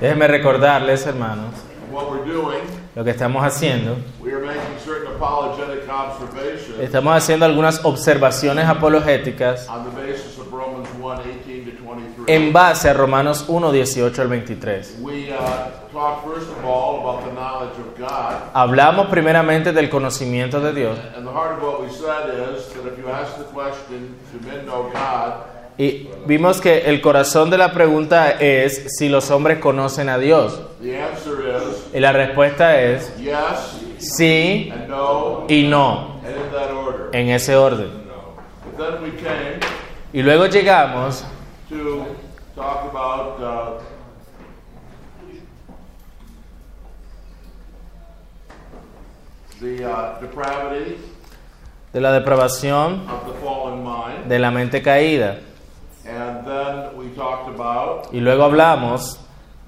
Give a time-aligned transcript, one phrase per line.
[0.00, 1.54] Déjenme recordarles, hermanos,
[2.94, 3.96] lo que estamos haciendo.
[6.80, 12.26] Estamos haciendo algunas observaciones apologéticas on the basis of Romans 1 18 to 23.
[12.26, 14.98] en base a Romanos 1, 18 al 23.
[15.00, 15.82] We uh.
[18.54, 20.98] Hablamos primeramente del conocimiento de Dios
[25.82, 30.62] Y vimos que el corazón de la pregunta es si los hombres conocen a Dios.
[30.80, 33.12] Y la respuesta es
[33.98, 34.72] sí
[35.48, 36.20] y no,
[37.12, 37.90] en ese orden.
[40.12, 41.24] Y luego llegamos
[41.72, 42.04] uh, uh,
[51.92, 53.02] de la depravación
[54.28, 55.38] de la mente caída.
[56.06, 59.18] And then we talked about Y luego hablamos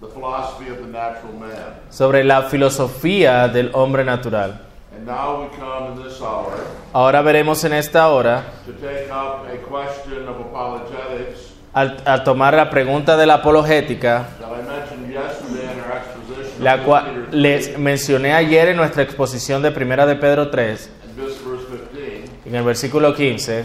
[0.01, 1.75] the philosophy of the natural man.
[1.91, 4.61] sobre la filosofía del hombre natural.
[4.97, 6.53] And now we come in this hour
[6.93, 12.71] Ahora veremos en esta hora, to take up a question of apologetics al, tomar la
[12.71, 17.35] pregunta de la apologética, that I mentioned yesterday in our exposition la of cual Peter
[17.35, 22.25] les mencioné ayer en nuestra exposición de Primera de Pedro 3, in this verse 15,
[22.47, 23.65] en el versículo 15,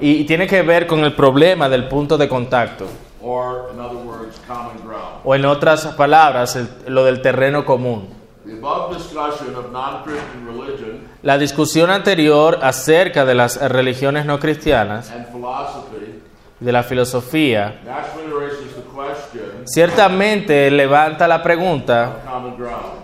[0.00, 2.86] y tiene que ver con el problema del punto de contacto,
[3.22, 5.20] or in other words, common ground.
[5.24, 8.08] o en otras palabras, el- lo del terreno común.
[8.44, 15.10] The above discussion of non-Christian religion La discusión anterior acerca de las religiones no cristianas,
[15.12, 16.20] and philosophy
[16.58, 22.16] de la filosofía, question ciertamente levanta la pregunta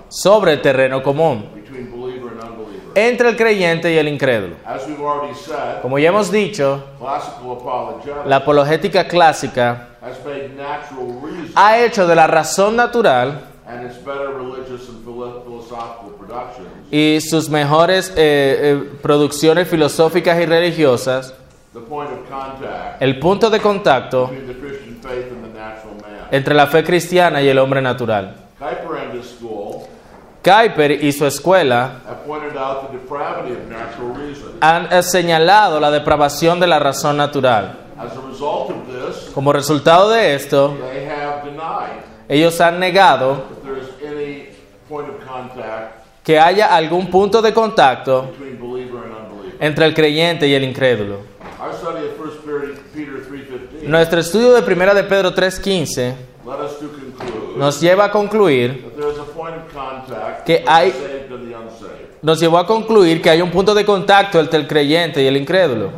[0.08, 2.87] sobre el terreno común between believer and unbeliever.
[3.06, 4.56] Entre el creyente y el incrédulo.
[5.82, 6.84] Como ya hemos dicho,
[8.26, 9.88] la apologética clásica
[11.54, 13.40] ha hecho de la razón natural
[16.90, 21.34] y sus mejores eh, eh, producciones filosóficas y religiosas
[23.00, 24.30] el punto de contacto
[26.30, 28.47] entre la fe cristiana y el hombre natural.
[30.48, 32.00] Kuyper y su escuela
[34.60, 37.78] han eh, señalado la depravación de la razón natural.
[39.34, 40.74] Como resultado de esto,
[42.28, 43.42] ellos han negado
[46.24, 48.30] que haya algún punto de contacto
[49.60, 51.16] entre el creyente y el incrédulo.
[51.60, 56.14] Our study of 1 Peter 3.15 Nuestro estudio de Primera de Pedro 3:15
[56.46, 60.37] led us to conclude nos lleva a concluir, that there is a point of contact
[60.48, 60.92] Que hay-
[62.22, 65.36] nos llevó a concluir que hay un punto de contacto entre el creyente y el
[65.36, 65.90] incrédulo.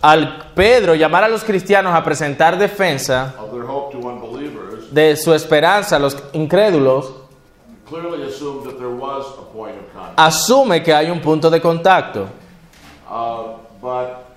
[0.00, 3.34] Al Pedro llamar a los cristianos a presentar defensa
[4.92, 7.12] de su esperanza a los incrédulos,
[10.16, 12.28] asume que hay un punto de contacto.
[13.10, 14.27] Uh, but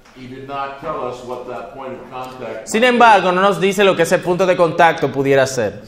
[2.66, 5.82] Sin embargo, no nos dice lo que ese punto de contacto pudiera ser.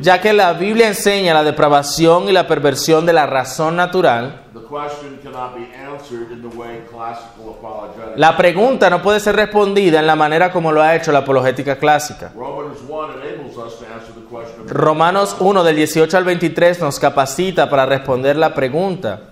[0.00, 4.60] Ya que la Biblia enseña la depravación y la perversión de la razón natural, the
[4.60, 8.16] question cannot be answered in the way classical apologetics.
[8.16, 11.76] la pregunta no puede ser respondida en la manera como lo ha hecho la apologética
[11.76, 12.32] clásica.
[12.34, 16.80] Romans 1 enables us to answer the question of Romanos 1 del 18 al 23
[16.80, 19.22] nos capacita para responder la pregunta.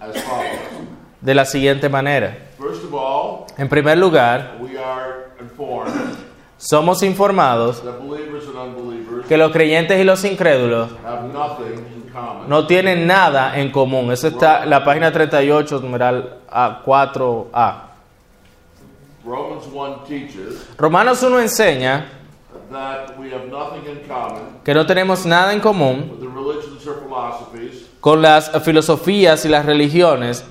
[1.24, 2.36] De la siguiente manera.
[2.58, 6.24] First of all, En primer lugar, we are informed
[6.56, 7.82] somos informados
[9.28, 10.88] que los creyentes y los incrédulos
[12.48, 14.12] no tienen nada en común.
[14.12, 17.74] Eso está en la página 38, numeral A, 4A.
[19.24, 22.06] Romans 1 teaches Romanos 1 enseña
[22.70, 26.18] that we have nothing in common que no tenemos nada en común
[28.00, 30.44] con las filosofías y las religiones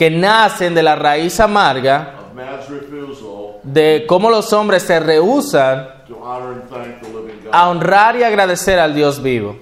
[0.00, 2.14] que nacen de la raíz amarga
[3.62, 5.88] de cómo los hombres se rehusan
[7.52, 9.56] a honrar y agradecer al Dios vivo.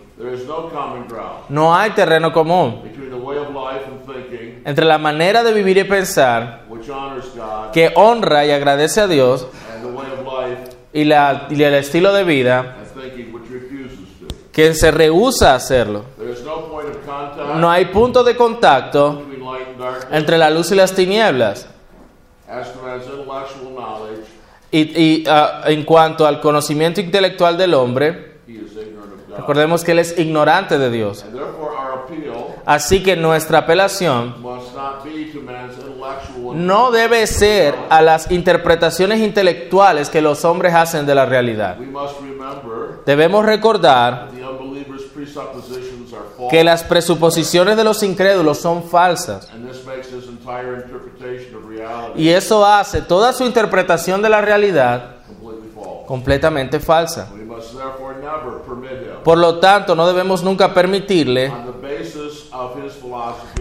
[1.48, 2.82] No hay terreno común
[4.64, 6.62] entre la manera de vivir y pensar
[7.72, 9.46] que honra y agradece a Dios
[10.92, 12.76] y, la- y el estilo de vida
[14.52, 16.04] que se rehúsa a hacerlo.
[17.60, 19.22] No hay punto de contacto
[20.10, 21.66] entre la luz y las tinieblas.
[22.48, 24.24] as to man's intellectual knowledge.
[24.70, 29.36] Y, y, ah, en cuanto al conocimiento intelectual del hombre, He is ignorant of God.
[29.38, 31.24] recordemos que él es ignorante de Dios.
[32.64, 38.00] Así que nuestra apelación must not be be to man's intellectual no debe ser a
[38.02, 41.78] las interpretaciones intelectuales que los hombres hacen de la realidad.
[41.78, 44.28] We must remember Debemos recordar
[46.50, 49.48] que las presuposiciones de los incrédulos son falsas.
[52.16, 55.16] Y eso hace toda su interpretación de la realidad
[56.06, 57.28] completamente falsa.
[59.24, 61.52] Por lo tanto, no debemos nunca permitirle,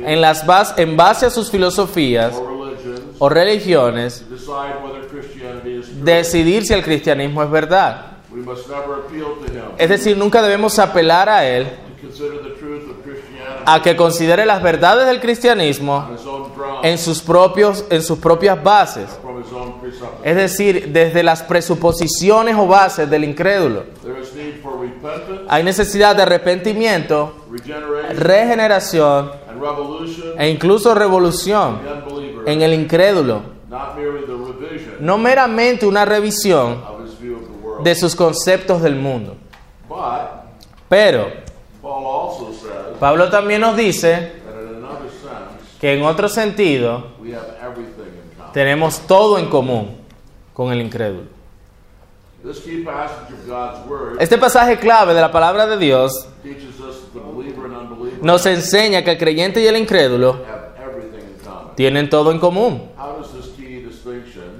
[0.05, 2.33] en, las bas- en base a sus filosofías
[3.19, 4.23] o religiones,
[6.03, 8.05] decidir si el cristianismo es verdad.
[9.77, 13.97] Es decir, nunca debemos apelar a él to consider the truth of Christianity a que
[13.97, 16.07] considere las verdades del cristianismo
[16.83, 19.09] en sus, propios, en sus propias bases.
[20.23, 23.83] Es decir, desde las presuposiciones o bases del incrédulo.
[25.49, 27.33] Hay necesidad de arrepentimiento,
[28.13, 29.31] regeneración
[30.37, 31.79] e incluso revolución
[32.45, 33.41] en el incrédulo.
[35.01, 36.81] No meramente una revisión
[37.83, 39.35] de sus conceptos del mundo.
[40.87, 41.47] Pero
[41.87, 42.46] Paul also says
[42.99, 44.33] Pablo también nos dice
[45.79, 47.07] que en otro sentido
[48.53, 49.97] tenemos todo en común
[50.53, 51.27] con el incrédulo.
[54.19, 56.27] Este pasaje clave de la palabra de Dios
[58.21, 60.41] nos enseña que el creyente y el incrédulo
[61.75, 62.89] tienen todo en común.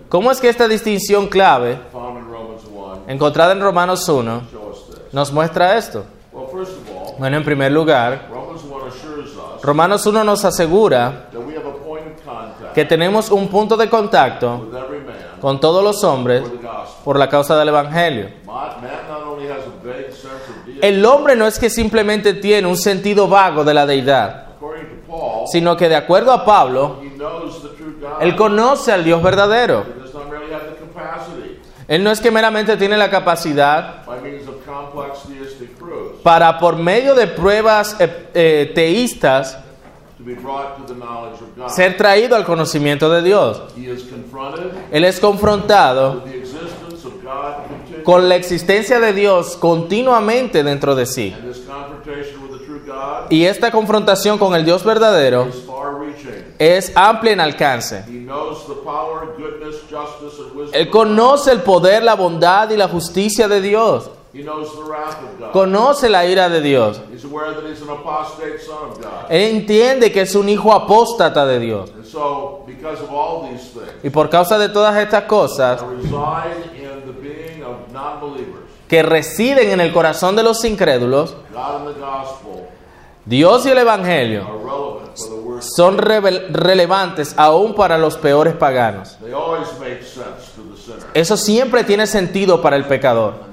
[0.09, 4.69] ¿Cómo es que esta distinción clave, found in Romans 1, encontrada en Romanos 1, show
[4.69, 5.13] us this?
[5.13, 6.05] nos muestra esto?
[6.31, 10.45] Well, first of all, Bueno, en primer lugar, Romans 1 assures us Romanos 1 nos
[10.45, 11.29] asegura
[12.73, 14.69] que tenemos un punto de contacto
[15.41, 16.43] con todos los hombres
[17.03, 18.29] por la causa del Evangelio.
[20.81, 24.47] El hombre no es que simplemente tiene un sentido vago de la deidad,
[25.51, 26.99] sino que de acuerdo a Pablo,
[28.21, 29.85] él conoce al Dios verdadero.
[31.87, 34.03] Él no es que meramente tiene la capacidad
[36.23, 39.57] para, por medio de pruebas eh, eh, teístas,
[41.67, 43.61] ser traído al conocimiento de Dios.
[44.91, 46.23] Él es confrontado
[48.03, 51.33] con la existencia de Dios continuamente dentro de sí.
[51.33, 55.47] and this confrontation with the true God Y esta confrontación con el Dios verdadero
[56.57, 58.03] es amplia en alcance.
[58.07, 60.73] He knows the power, goodness, justice, and wisdom.
[60.73, 64.09] Él conoce el poder, la bondad y la justicia de Dios.
[64.33, 65.51] He knows the wrath of God.
[65.53, 66.99] Conoce la ira de Dios.
[67.11, 69.29] He's aware that he's an apostate son of God.
[69.29, 71.91] Él entiende que es un hijo apóstata de Dios.
[74.03, 75.83] Y por causa de todas estas cosas
[78.87, 81.35] que residen en el corazón de los incrédulos,
[83.25, 84.47] Dios y el Evangelio
[85.59, 89.17] son relevantes aún para los peores paganos.
[91.13, 93.47] Eso siempre tiene sentido para el pecador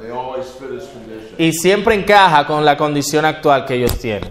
[1.38, 4.30] y siempre encaja con la condición actual que ellos tienen.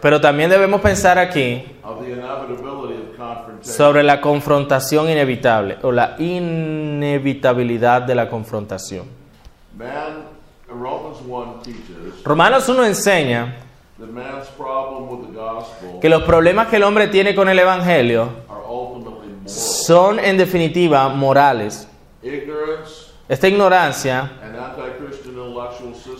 [0.00, 1.64] Pero también debemos pensar aquí
[3.60, 9.06] sobre la confrontación inevitable o la inevitabilidad de la confrontación.
[9.76, 10.26] Man,
[10.68, 13.56] Romans 1 teaches Romanos 1 enseña
[16.00, 18.28] que los problemas que el hombre tiene con el Evangelio
[19.46, 21.88] son en definitiva morales.
[23.28, 24.30] Esta ignorancia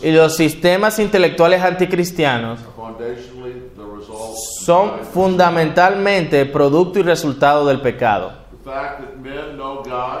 [0.01, 2.59] y los sistemas intelectuales anticristianos
[4.63, 8.31] son fundamentalmente producto y resultado del pecado.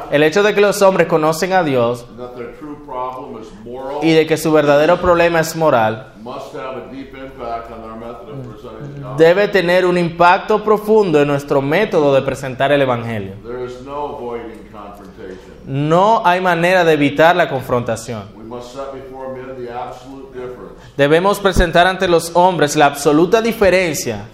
[0.09, 2.07] El hecho de que los hombres conocen a Dios
[4.01, 7.95] y de que su verdadero problema es moral must have a deep impact on our
[7.95, 9.17] method of presenting the gospel.
[9.17, 13.33] debe tener un impacto profundo en nuestro método de presentar el Evangelio.
[15.69, 18.23] No hay manera de evitar la confrontación.
[20.97, 24.25] Debemos presentar ante los hombres la absoluta diferencia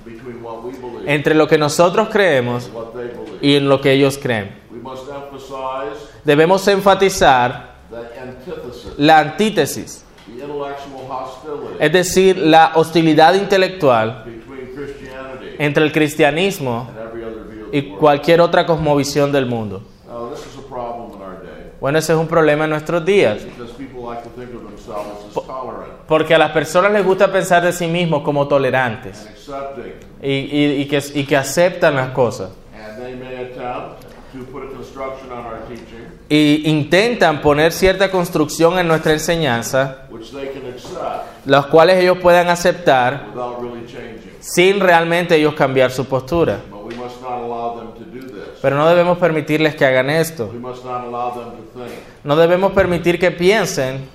[1.06, 2.72] entre lo que nosotros creemos
[3.42, 4.56] y en lo que ellos creen.
[6.24, 7.76] Debemos enfatizar
[8.96, 10.06] la antítesis,
[11.82, 14.24] es decir, la hostilidad intelectual
[15.60, 16.90] entre el cristianismo
[17.74, 19.84] y cualquier otra cosmovisión del mundo.
[20.08, 23.06] Now, this is a problem in our day Bueno, ese es un problema en nuestros
[23.06, 23.46] días,
[26.08, 29.30] porque a las personas les gusta pensar de sí mismos como tolerantes
[30.24, 32.50] y, y- y que, y que aceptan las cosas.
[36.28, 40.08] Y intentan poner cierta construcción en nuestra enseñanza,
[41.46, 43.28] las cuales ellos puedan aceptar
[44.40, 46.58] sin realmente ellos cambiar su postura.
[46.72, 48.55] But we must not allow them to do this.
[48.66, 50.52] Pero no debemos permitirles que hagan esto.
[52.24, 54.10] No debemos permitir que piensen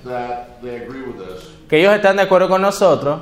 [1.69, 3.21] que ellos están de acuerdo con nosotros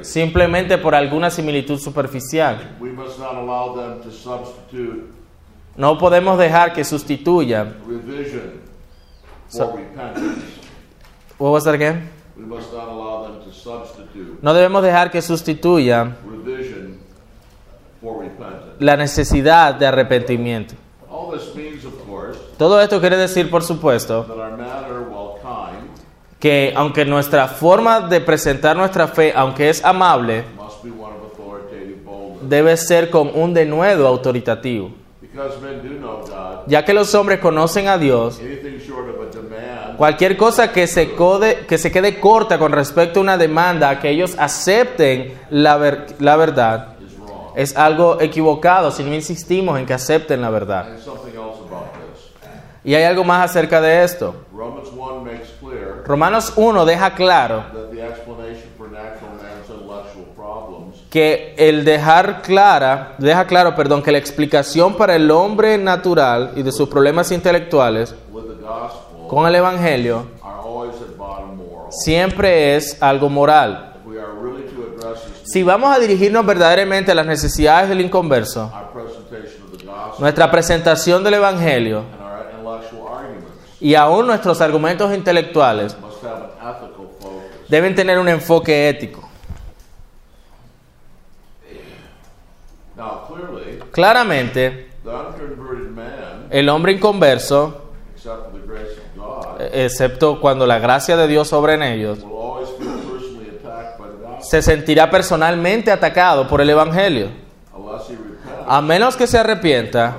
[0.00, 2.76] simplemente por alguna similitud superficial.
[5.76, 7.76] No podemos dejar que sustituyan.
[9.46, 9.78] So-.
[11.38, 12.10] What was that again?
[14.42, 16.85] No debemos dejar que repentance.
[18.78, 20.74] La necesidad de arrepentimiento.
[22.58, 24.26] Todo esto quiere decir, por supuesto,
[26.38, 30.44] que aunque nuestra forma de presentar nuestra fe, aunque es amable,
[32.48, 34.90] debe ser con un denuedo autoritativo.
[36.66, 38.38] Ya que los hombres conocen a Dios,
[39.96, 44.10] cualquier cosa que se, code- que se quede corta con respecto a una demanda, que
[44.10, 46.95] ellos acepten la, ver- la verdad.
[47.56, 50.88] Es algo equivocado si no insistimos en que acepten la verdad.
[52.84, 54.34] Y hay algo más acerca de esto.
[54.54, 57.64] Romans 1 makes clear Romanos 1 deja claro
[61.10, 66.62] que el dejar clara, deja claro, perdón, que la explicación para el hombre natural y
[66.62, 68.14] de sus problemas intelectuales
[69.28, 70.26] con el evangelio
[71.88, 73.94] siempre es algo moral.
[73.96, 77.88] If we are really to address this Si vamos a dirigirnos verdaderamente a las necesidades
[77.88, 78.72] del inconverso,
[80.18, 82.02] nuestra presentación del evangelio
[83.80, 85.96] y aún nuestros argumentos intelectuales
[87.68, 89.22] deben tener un enfoque ético.
[93.92, 94.90] Claramente,
[96.50, 97.92] el hombre inconverso,
[99.72, 104.08] excepto cuando la gracia de Dios sobre en ellos, will always feel personally attacked by
[104.08, 107.28] the gospel se sentirá personalmente atacado por el Evangelio.
[107.72, 108.64] repents.
[108.68, 110.16] A menos que se arrepienta,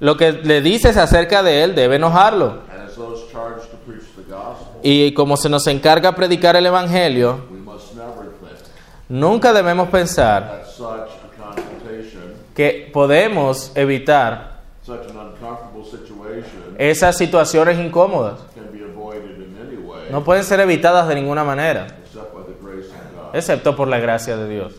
[0.00, 2.58] lo que le dices acerca de él debe enojarlo.
[4.82, 7.40] Y como se nos encarga predicar el Evangelio,
[9.08, 10.64] nunca debemos pensar
[12.54, 14.60] que podemos evitar
[16.78, 18.40] esas situaciones incómodas.
[20.12, 21.86] No pueden ser evitadas de ninguna manera,
[23.32, 24.74] excepto por la gracia de Dios.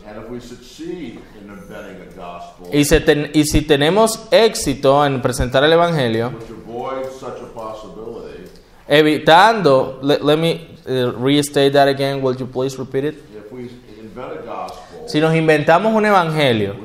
[2.72, 7.52] Y, se ten- y si tenemos éxito en presentar el Evangelio, which avoids such a
[7.52, 8.48] possibility,
[8.86, 13.14] evitando, let, let me uh, restate that again, will you please repeat it?
[13.36, 13.68] if we
[14.00, 16.76] invent a gospel Si nos inventamos un Evangelio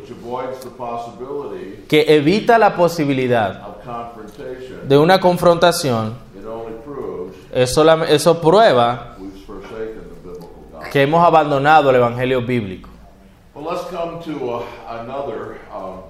[1.87, 6.15] que evita la posibilidad of confrontation, de una confrontación,
[7.51, 9.17] eso, eso prueba
[10.91, 12.89] que hemos abandonado el Evangelio bíblico.
[13.53, 14.63] Well, let's come to uh,
[15.01, 16.03] another um,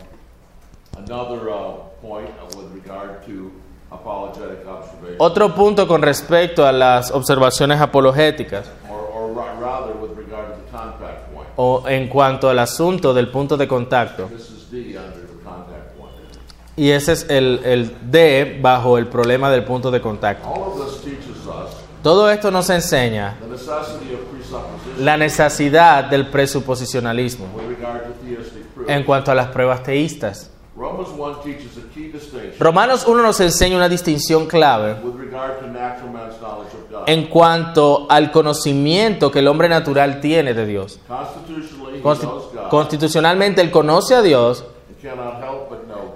[1.10, 3.52] uh, point with regard to
[3.92, 8.70] apologetic observation, Otro punto con respecto a las observaciones apologéticas,
[11.56, 14.30] o en cuanto al asunto del punto de contacto.
[16.76, 20.48] Y ese es el, el D bajo el problema del punto de contacto.
[20.48, 23.36] All of this teaches us Todo esto nos enseña.
[25.00, 27.46] La necesidad del presuposicionalismo
[28.88, 30.52] en cuanto a las pruebas teístas.
[30.76, 32.54] Romans 1 teaches a key distinction.
[32.58, 34.96] Romanos 1 nos enseña una distinción clave
[37.06, 41.02] en cuanto al conocimiento que el hombre natural tiene de Dios.
[42.70, 44.64] Constitucionalmente él conoce a Dios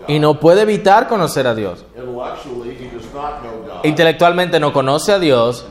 [0.07, 1.83] y no puede evitar conocer a Dios.
[1.95, 5.65] Intellectually, he does not know God, Intelectualmente no conoce a Dios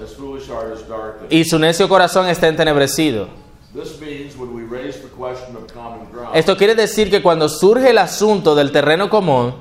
[1.31, 3.29] y su necio corazón está entenebrecido.
[6.35, 9.55] Esto quiere decir que cuando surge el asunto del terreno común,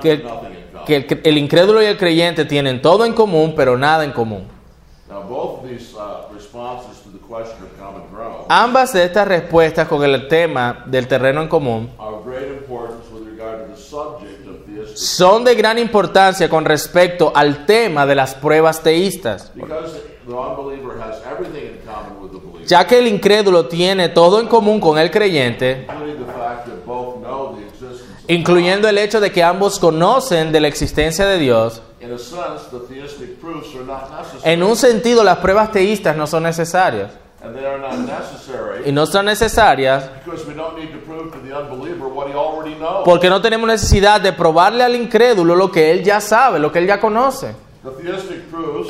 [0.00, 0.22] que,
[0.86, 4.46] que el, el incrédulo y el creyente tienen todo en común, pero nada en común.
[5.10, 5.74] Uh,
[8.48, 13.08] Ambas de estas respuestas con el tema del terreno en común are of great importance
[13.12, 14.83] with regard to the subject of theistic.
[14.94, 19.52] Son de gran importancia con respecto al tema de las pruebas teístas,
[22.66, 25.86] ya que el incrédulo tiene todo en común con el creyente,
[28.28, 31.82] incluyendo el hecho de que ambos conocen de la existencia de Dios.
[34.44, 37.10] En un sentido, las pruebas teístas no son necesarias.
[38.86, 40.10] Y no son necesarias
[43.04, 46.78] porque no tenemos necesidad de probarle al incrédulo lo que él ya sabe, lo que
[46.80, 47.54] él ya conoce.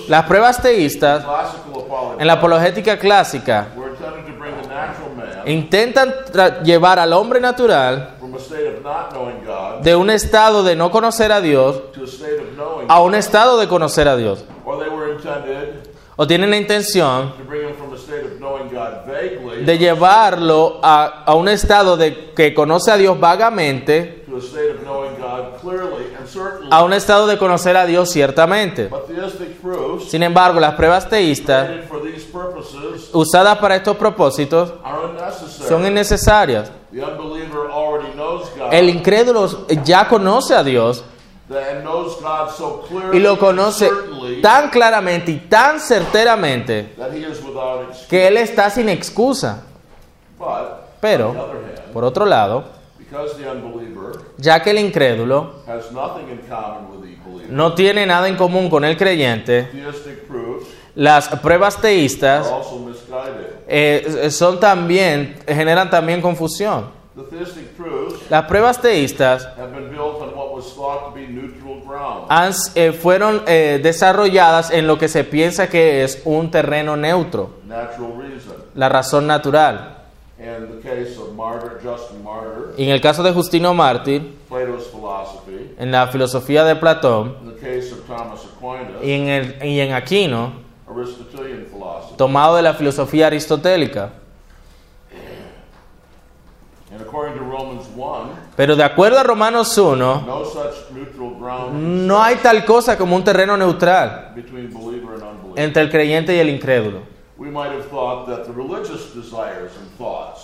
[0.09, 1.25] Las pruebas teístas
[2.19, 3.69] en la apologética clásica
[5.47, 6.15] intentan
[6.63, 8.15] llevar al hombre natural
[9.83, 11.83] de un estado de no conocer a Dios
[12.89, 14.45] a un estado de conocer a Dios.
[16.17, 17.33] O tienen la intención
[19.65, 24.25] de llevarlo a, a un estado de que conoce a Dios vagamente
[26.71, 28.91] a un estado de conocer a Dios ciertamente.
[30.09, 31.71] Sin embargo, las pruebas teístas
[33.13, 34.73] usadas para estos propósitos
[35.69, 36.71] son innecesarias.
[36.93, 41.05] the unbeliever already knows God El incrédulo ya conoce a Dios
[43.13, 43.91] y lo conoce
[44.43, 46.95] tan claramente y tan certeramente
[48.09, 49.65] que él está sin excusa.
[51.01, 51.35] Pero,
[51.93, 52.65] por otro lado,
[54.39, 58.37] ya que el incrédulo has nothing in common with the believer, no tiene nada en
[58.37, 59.69] común con el creyente,
[60.95, 62.51] las pruebas teístas
[63.69, 66.94] eh, son también generan también confusión.
[68.29, 72.27] Las pruebas teístas have been built on what was thought to be neutral ground.
[72.29, 77.51] han- eh, fueron eh, desarrolladas en lo que se piensa que es un terreno neutro,
[77.67, 78.55] natural reason.
[78.75, 79.99] la razón natural.
[82.77, 84.35] Y en el caso de Justino Mártir,
[85.79, 87.37] en la filosofía de Platón
[89.03, 90.53] y en, el, y en Aquino,
[90.91, 92.17] Aristotelian philosophy.
[92.17, 94.11] tomado de la filosofía aristotélica.
[95.11, 96.84] And according to Romans 1,
[98.57, 100.25] Pero de acuerdo a Romanos 1,
[101.73, 104.33] no hay tal cosa como un terreno neutral
[105.57, 107.01] entre el creyente y el incrédulo.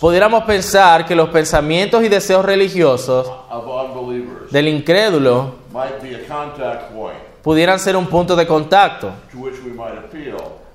[0.00, 3.30] Pudiéramos pensar que los pensamientos y deseos religiosos
[4.50, 5.54] del incrédulo
[7.42, 9.12] pudieran ser un punto de contacto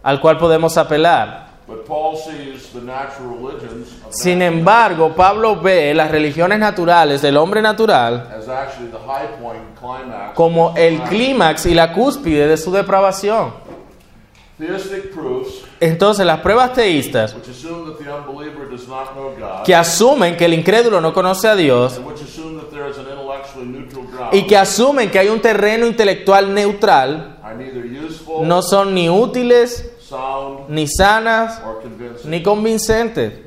[0.03, 1.46] al cual podemos apelar.
[4.15, 8.30] Sin embargo, Pablo ve las religiones naturales del hombre natural
[10.34, 13.54] como el clímax y la cúspide de su depravación.
[15.82, 20.38] Entonces, las pruebas teístas which assume that the unbeliever does not know God, que asumen
[20.38, 21.99] que el incrédulo no conoce a Dios
[24.32, 27.38] y que asumen que hay un terreno intelectual neutral,
[28.43, 29.91] no son ni útiles,
[30.69, 31.62] ni sanas,
[32.23, 33.44] ni convincentes.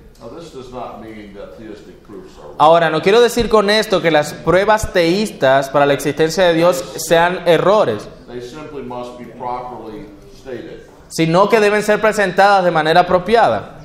[2.58, 6.84] Ahora, no quiero decir con esto que las pruebas teístas para la existencia de Dios
[6.96, 10.06] sean errores, They simply must be properly
[10.40, 10.82] stated.
[11.08, 13.76] sino que deben ser presentadas de manera apropiada.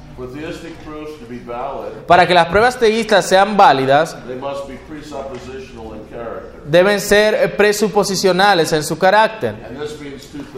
[2.08, 6.62] Para que las pruebas teístas sean válidas, they must be presuppositional in character.
[6.66, 9.56] deben ser presuposicionales en su carácter.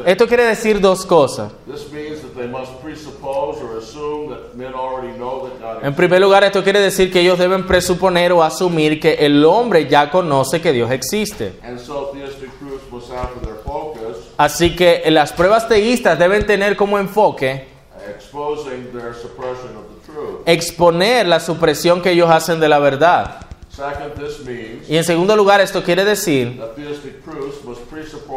[0.06, 1.52] Esto quiere decir dos cosas.
[5.82, 9.88] En primer lugar, esto quiere decir que ellos deben presuponer o asumir que el hombre
[9.88, 11.60] ya conoce que Dios existe.
[14.38, 17.68] Así que las pruebas teístas deben tener como enfoque
[20.46, 23.42] exponer la supresión que ellos hacen de la verdad.
[24.88, 26.62] Y en segundo lugar, esto quiere decir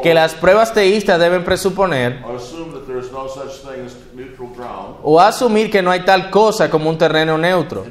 [0.02, 3.94] que las pruebas teístas deben presuponer or assume that there is no such thing as
[4.14, 7.86] neutral ground o asumir que no hay tal cosa como un terreno neutro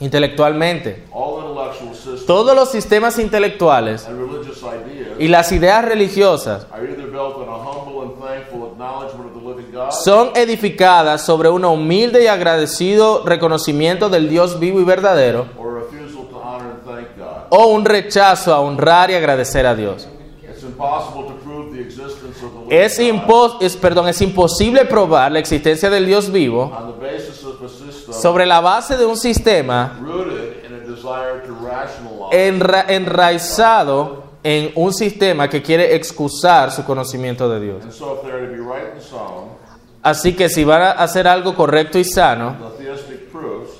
[0.00, 1.04] intelectualmente.
[2.26, 4.08] Todos los sistemas intelectuales
[5.20, 6.66] y las ideas religiosas
[10.02, 15.46] son edificadas sobre un humilde y agradecido reconocimiento del Dios vivo y verdadero
[17.48, 20.08] o un rechazo a honrar y agradecer a Dios.
[22.70, 26.70] Es, God impo- es, perdón, es imposible probar la existencia del Dios vivo
[28.12, 34.72] sobre la base de un sistema rooted in a desire to rationalize enra- enraizado en
[34.74, 37.84] un sistema que quiere excusar su conocimiento de Dios.
[40.02, 42.56] Así que si van a hacer algo correcto y sano,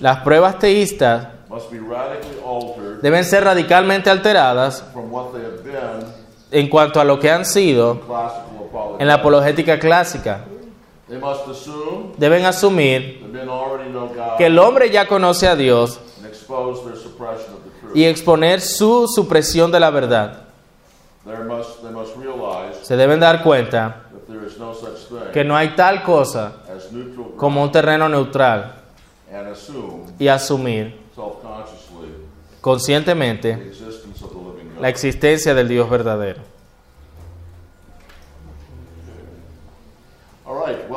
[0.00, 4.84] las pruebas teístas must be radically altered deben ser radicalmente alteradas
[6.50, 8.00] en cuanto a lo que han sido.
[9.02, 10.44] En la apologética clásica.
[12.16, 13.20] Deben asumir
[14.38, 15.98] que el hombre ya conoce a Dios
[17.94, 20.44] y exponer su supresión de la verdad.
[22.82, 24.02] Se deben dar cuenta
[25.32, 26.52] que no hay tal cosa
[27.36, 28.82] como un terreno neutral
[30.16, 30.96] y asumir
[32.60, 33.72] conscientemente
[34.80, 36.51] la existencia del Dios verdadero.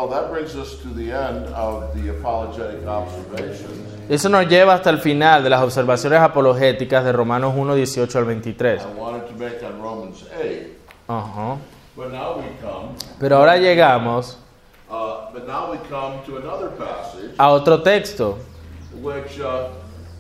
[0.05, 3.89] Well, that brings us to the end of the apologetic observations.
[4.07, 8.25] Eso nos lleva hasta el final de las observaciones apologéticas de Romanos 1, 18 al
[8.25, 8.83] 23.
[8.83, 10.67] I wanted to make on Romans 8,
[11.07, 11.57] Ajá.
[11.95, 12.89] but now we come,
[13.19, 14.37] Pero ahora llegamos
[14.91, 18.37] uh, but now we come to another passage, a otro texto,
[19.01, 19.69] which uh,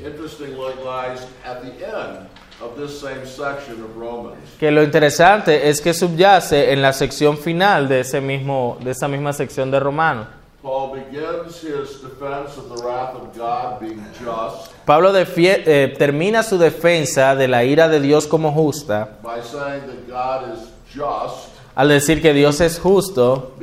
[0.03, 2.27] interestingly lies at the end
[2.61, 4.37] of this same section of Romans.
[4.59, 9.07] que lo interesante es que subyace en la sección final de, ese mismo, de esa
[9.07, 10.27] misma sección de Romanos.
[10.61, 16.57] Paul begins his defense of the wrath of God being just Pablo eh, termina su
[16.57, 21.89] defensa de la ira de Dios como justa by saying that God is just al
[21.89, 23.53] decir que Dios es justo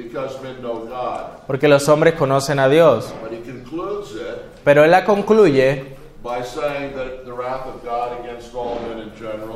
[1.46, 3.12] porque los hombres conocen a Dios.
[4.64, 5.96] Pero él la concluye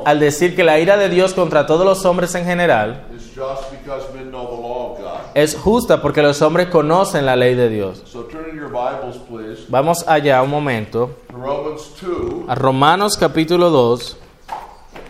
[0.06, 3.02] al decir que la ira de Dios contra todos los hombres en general
[5.34, 8.04] es justa porque los hombres conocen la ley de Dios.
[8.06, 13.16] So turn in your Bibles, please, Vamos allá un momento to Romans 2, a Romanos
[13.16, 14.16] capítulo 2,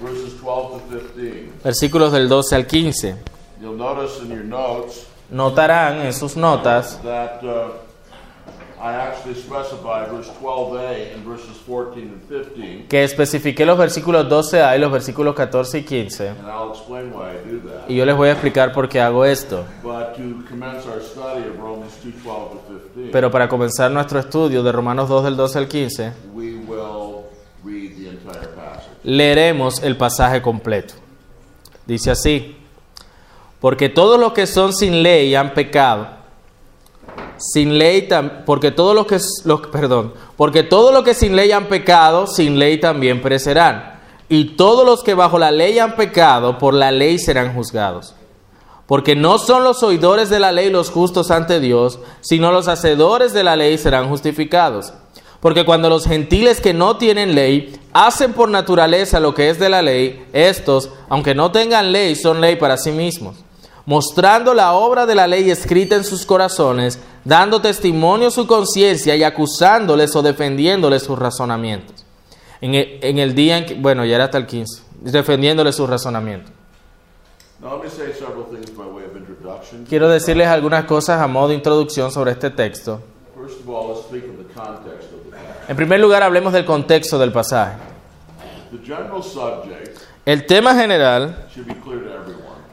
[0.00, 1.52] verses 12 to 15.
[1.62, 3.16] versículos del 12 al 15.
[3.60, 6.98] You'll notice in your notes Notarán en sus notas
[12.88, 16.28] que especifiqué los versículos 12a y los versículos 14 y 15.
[16.28, 17.88] and I'll explain why I do that.
[17.88, 19.64] Y yo les voy a explicar por qué hago esto.
[19.82, 24.18] But to commence our study of Romans 2, 12 to 15, Pero para comenzar nuestro
[24.18, 27.24] estudio de Romanos 2 del 12 al 15, we will
[27.64, 28.88] read the entire passage.
[29.02, 30.94] leeremos el pasaje completo.
[31.86, 32.56] Dice así,
[33.60, 36.15] porque todos los que son sin ley han pecado.
[37.38, 38.08] Sin ley
[38.44, 42.58] porque todos los que los, perdón, porque todos los que sin ley han pecado, sin
[42.58, 43.96] ley también perecerán.
[44.28, 48.14] Y todos los que bajo la ley han pecado, por la ley serán juzgados.
[48.86, 53.32] Porque no son los oidores de la ley los justos ante Dios, sino los hacedores
[53.32, 54.92] de la ley serán justificados.
[55.40, 59.68] Porque cuando los gentiles que no tienen ley hacen por naturaleza lo que es de
[59.68, 63.36] la ley, estos, aunque no tengan ley, son ley para sí mismos,
[63.86, 69.22] mostrando la obra de la ley escrita en sus corazones, dando testimonio su conciencia y
[69.22, 72.04] acusándoles o defendiéndoles sus razonamientos.
[72.60, 75.88] En el, en el día en que, bueno, ya era hasta el 15, defendiéndoles sus
[75.88, 76.52] razonamientos.
[77.58, 79.86] Now, let me say several things by way of introduction.
[79.88, 83.00] Quiero decirles algunas cosas a modo de introducción sobre este texto.
[83.34, 85.70] First of all, let's speak of the context of the passage.
[85.70, 87.76] En primer lugar, hablemos del contexto del pasaje.
[88.72, 89.96] The general subject
[90.26, 91.46] El tema general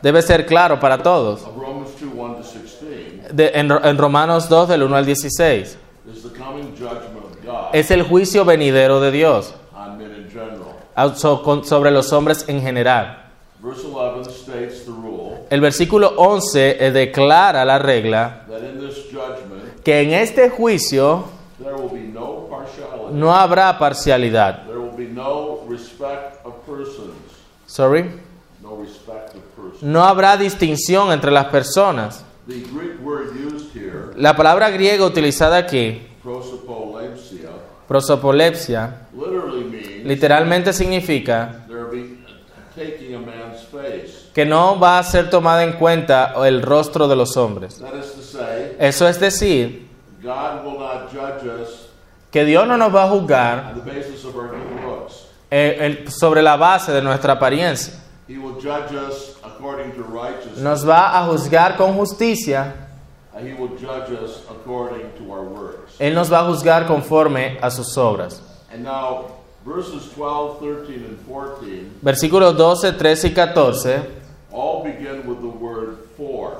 [0.03, 1.41] debe ser claro para todos.
[1.41, 5.77] Of Romans 2, 1 to 16 De- en, en Romanos 2, del 1 al 16,
[6.05, 9.53] is the coming judgment of God es el juicio venidero de Dios
[11.63, 13.19] sobre los hombres en general.
[13.61, 18.45] Verse 11 states the rule El versículo 11 eh, declara la regla
[19.83, 21.23] que en este juicio
[23.13, 24.63] no habrá parcialidad.
[27.65, 28.03] Sorry.
[28.61, 29.72] No respect of persons.
[29.83, 32.23] No habrá distinción entre las personas.
[34.15, 37.49] La palabra griega utilizada aquí, prosopolepsia,
[37.87, 41.65] prosopolepsia, literally means literalmente significa
[44.33, 47.81] que no va a ser tomada en cuenta el rostro de los hombres.
[48.79, 49.87] Eso es decir,
[50.21, 51.89] God will not judge us
[52.31, 55.27] que Dios no nos va a juzgar on the basis of our good looks.
[55.51, 57.93] eh, sobre la base de nuestra apariencia.
[58.27, 59.32] He will judge us.
[60.57, 62.75] Nos va a juzgar con justicia.
[63.35, 65.95] and He will judge us according to our works.
[65.99, 68.41] Él nos va a juzgar conforme a sus obras.
[68.71, 69.31] And now,
[69.65, 74.01] verses 12, 13, and 14 Versículos 12, 13 y 14,
[74.51, 76.57] all begin with the word for.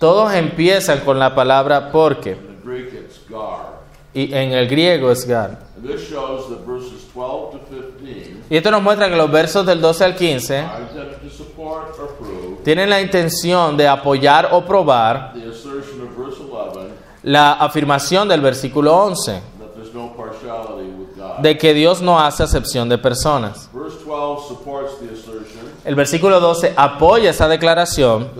[0.00, 2.32] todos empiezan con la palabra porque.
[2.32, 3.76] In the Greek, it's gar.
[4.12, 5.58] Y en el griego es gar.
[5.80, 9.80] This shows that verses 12 to 15 Y esto nos muestra que los versos del
[9.80, 14.64] 12 al 15 are intended to support or prove tienen la intención de apoyar o
[14.64, 16.90] probar the assertion of verse 11
[17.22, 21.38] la afirmación del versículo 11 that there's no partiality with God.
[21.42, 23.70] de que Dios no hace acepción de personas.
[23.72, 28.30] Verse 12 supports the assertion El versículo 12 apoya esa declaración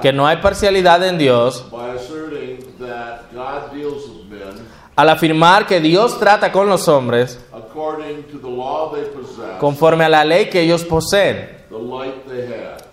[0.00, 1.66] que no hay parcialidad en Dios
[4.96, 10.04] al afirmar que Dios trata con los hombres according to the law they possess, conforme
[10.04, 11.53] a la ley que ellos poseen,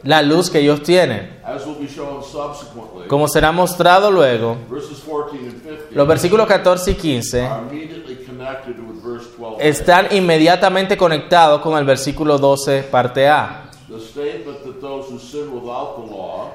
[0.04, 1.40] la luz que ellos tienen.
[1.44, 6.48] As will be shown subsequently, Como será mostrado luego, verses 14 and 15 los versículos
[6.48, 9.58] 14 y 15 are immediately connected with verse 12.
[9.60, 13.68] están inmediatamente conectados con el versículo 12, parte A.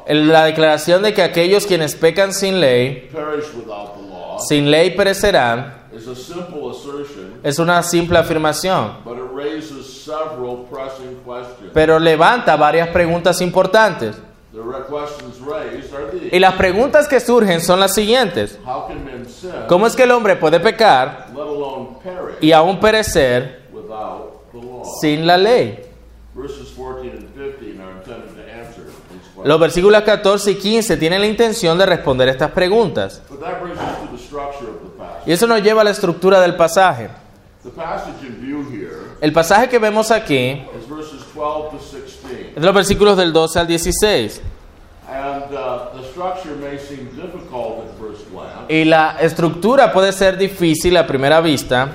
[0.08, 4.90] La declaración de que aquellos quienes pecan sin ley, perish without the law, sin ley
[4.90, 5.86] perecerán,
[7.42, 8.98] es una simple afirmación,
[11.76, 14.16] pero levanta varias preguntas importantes.
[16.32, 18.58] Y las preguntas que surgen son las siguientes.
[19.68, 21.26] ¿Cómo es que el hombre puede pecar
[22.40, 23.60] y aún perecer
[25.02, 25.82] sin la ley?
[26.34, 29.46] Verses 14 and 15 are intended to answer these questions.
[29.46, 33.22] Los versículos 14 y 15 tienen la intención de responder estas preguntas.
[35.26, 37.10] Y eso nos lleva a la estructura del pasaje.
[39.20, 40.62] El pasaje que vemos aquí
[42.54, 44.42] de los versículos del 12 al 16.
[45.08, 48.72] And uh, the structure may seem difficult at first glance.
[48.72, 51.94] Y la estructura puede ser difícil a primera vista,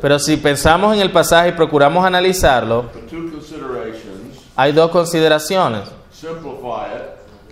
[0.00, 2.90] pero si pensamos en el pasaje y procuramos analizarlo,
[4.54, 5.82] hay dos consideraciones.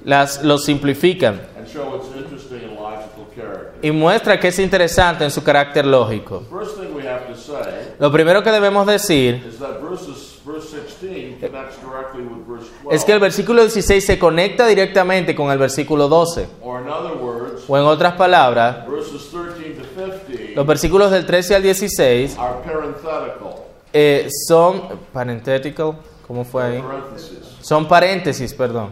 [0.05, 1.41] Las lo simplifican
[3.83, 6.45] y muestra que es interesante en su carácter lógico.
[8.03, 12.97] Lo primero que debemos decir is that verses, verse 16 connects directly with verse 12.
[12.97, 16.49] es que el versículo 16 se conecta directamente con el versículo 12.
[16.63, 19.83] Or in other words, O en otras palabras, verses 13 to
[20.27, 23.55] 15 los versículos del 13 al 16 are parenthetical.
[23.93, 25.93] eh, son parenthetical,
[26.27, 26.85] ¿cómo fue ahí?
[27.61, 28.91] Son paréntesis, perdón.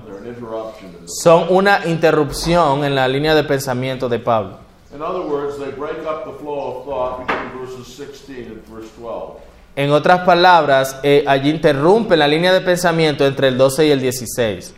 [1.06, 4.69] Son una interrupción en la línea de pensamiento de Pablo.
[4.94, 8.88] In other words, they break up the flow of thought between verses 16 and verse
[8.98, 9.38] 12.
[9.76, 14.00] En otras palabras, eh, allí interrumpe la línea de pensamiento entre el 12 y el
[14.00, 14.74] 16.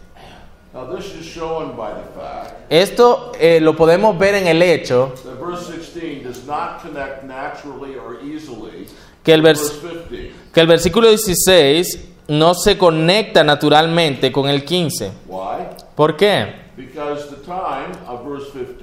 [0.75, 5.13] Now, this is shown by the fact Esto eh, lo podemos ver en el hecho
[5.25, 8.87] that verse 16 does not connect naturally or easily
[9.23, 10.33] que el, with vers- verse 15.
[10.53, 15.11] que el versículo 16 no se conecta naturalmente con el 15.
[15.27, 15.67] Why?
[15.95, 16.63] ¿Por qué?
[16.75, 18.82] Because the time of verse 15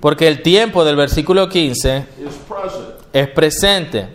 [0.00, 2.86] Porque el tiempo del versículo 15 is present.
[3.12, 4.08] es presente,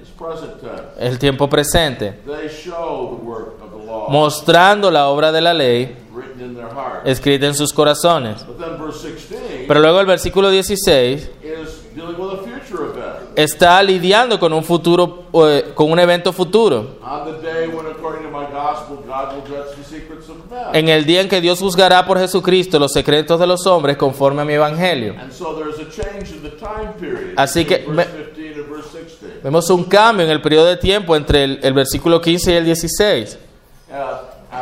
[1.00, 5.54] el tiempo presente, They show the work of the law mostrando la obra de la
[5.54, 5.96] ley
[7.06, 8.46] escrita en sus corazones.
[8.46, 13.38] But then verse 16 Pero luego el versículo 16 is dealing with a future event.
[13.38, 16.98] está lidiando con un futuro, eh, con un evento futuro.
[17.04, 20.61] On the day when, according to my gospel, God will judge the secrets of men.
[20.74, 24.42] En el día en que Dios juzgará por Jesucristo los secretos de los hombres conforme
[24.42, 25.16] a mi evangelio.
[25.20, 27.34] And so there's a change in the time period.
[27.36, 29.44] Así que between me- verse 15 and verse 16.
[29.44, 32.66] Vemos un cambio en el periodo de tiempo entre el, el versículo 15 y el
[32.66, 33.38] 16.
[33.90, 34.56] Uh, uh, uh,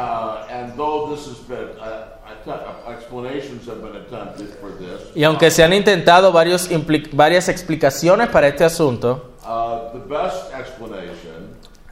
[2.45, 6.67] att- explanations have been attempted for this, Y aunque se han intentado varios
[7.11, 9.31] varias explicaciones para este asunto,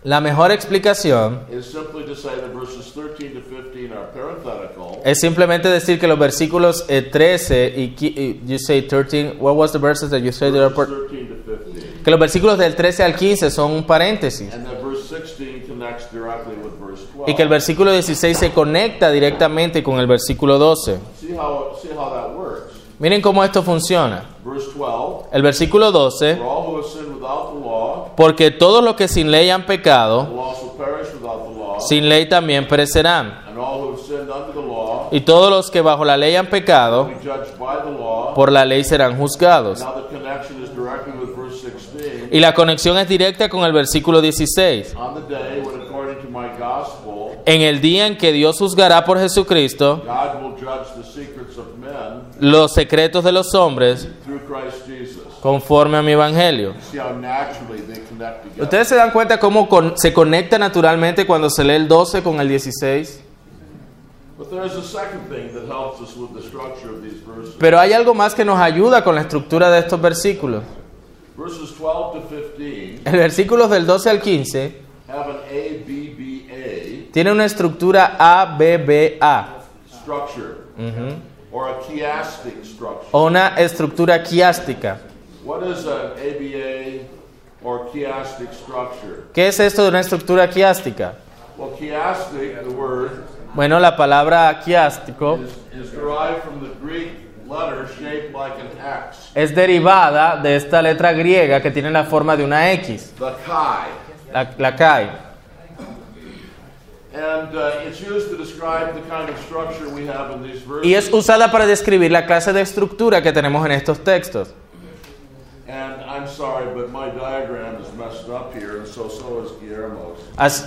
[0.08, 5.02] la mejor explicación is simply to say that verses 13 to 15 are parenthetical.
[5.04, 9.56] es simplemente decir que los versículos eh, 13 y, qui- y you say 13, what
[9.56, 12.04] was the verses that you said that are Verses par- 13 to 15.
[12.04, 16.10] que los versículos del 13 al 15 son un paréntesis And that verse 16 connects
[16.12, 17.30] directly with verse 12.
[17.32, 21.00] y que el versículo 16 se conecta directamente con el versículo 12.
[21.20, 22.76] See how, see how that works.
[23.00, 24.24] Miren cómo esto funciona.
[24.46, 28.84] Verse 12, El versículo 12, for all who have sinned without the law, porque todos
[28.84, 32.67] los que sin ley han pecado, will also perish without the law, sin ley también
[32.67, 33.45] perecerán.
[33.47, 36.36] and all who have sinned under the law Y todos los que bajo la ley
[36.36, 37.10] han pecado,
[38.36, 39.80] por la ley serán juzgados.
[39.80, 42.30] Now the connection is directly with verse 16.
[42.32, 44.95] Y la conexión es directa con el versículo 16.
[44.95, 49.06] On the day when, according to my gospel, En el día en que Dios juzgará
[49.06, 54.41] por Jesucristo God will judge the secrets of men los secretos de los hombres through
[54.45, 54.87] Christ Jesus.
[55.41, 56.73] Conforme a mi evangelio.
[58.60, 62.39] ¿Ustedes se dan cuenta cómo con- se conecta naturalmente cuando se lee el 12 con
[62.39, 63.21] el 16?
[64.38, 67.56] But there's a second thing that helps us with the structure of these verses.
[67.58, 70.63] Pero hay algo más que nos ayuda con la estructura de estos versículos.
[71.36, 77.45] Verses 12 to 15 El versículos del 12 al 15 have an ABBA tiene una
[77.45, 79.56] estructura ABBA
[81.88, 83.08] chiastic structure.
[83.12, 85.00] o una estructura quiástica.
[85.47, 87.05] What is an ABA
[87.63, 89.23] or chiastic structure?
[89.33, 91.13] ¿Qué es esto de una estructura quiástica?
[91.57, 97.13] Well, chiastic, the word, Bueno, la palabra quiástico is, is derived from the Greek
[97.47, 102.36] letter shaped like an X, es derivada de esta letra griega que tiene la forma
[102.36, 103.88] de una X, the chi.
[104.33, 105.10] la, la kai.
[107.13, 107.49] And
[107.88, 111.49] it's used to describe the kind of structure we have in these Y es usada
[111.53, 114.53] para describir la clase de estructura que tenemos en estos textos.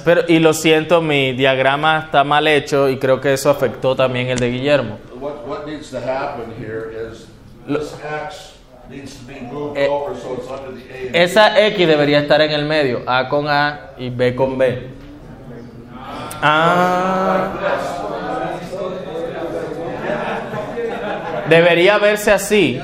[0.05, 4.29] Pero, y lo siento, mi diagrama está mal hecho y creo que eso afectó también
[4.29, 4.99] el de Guillermo.
[5.19, 7.27] What, what needs to happen here is
[7.67, 8.53] this X
[8.91, 11.03] needs to be moved Eh, over so it's under the A.
[11.07, 11.19] and B.
[11.19, 14.89] Esa X debería estar en el medio, A con A y B con B.
[16.43, 17.53] Ah,
[21.49, 22.81] debería verse así.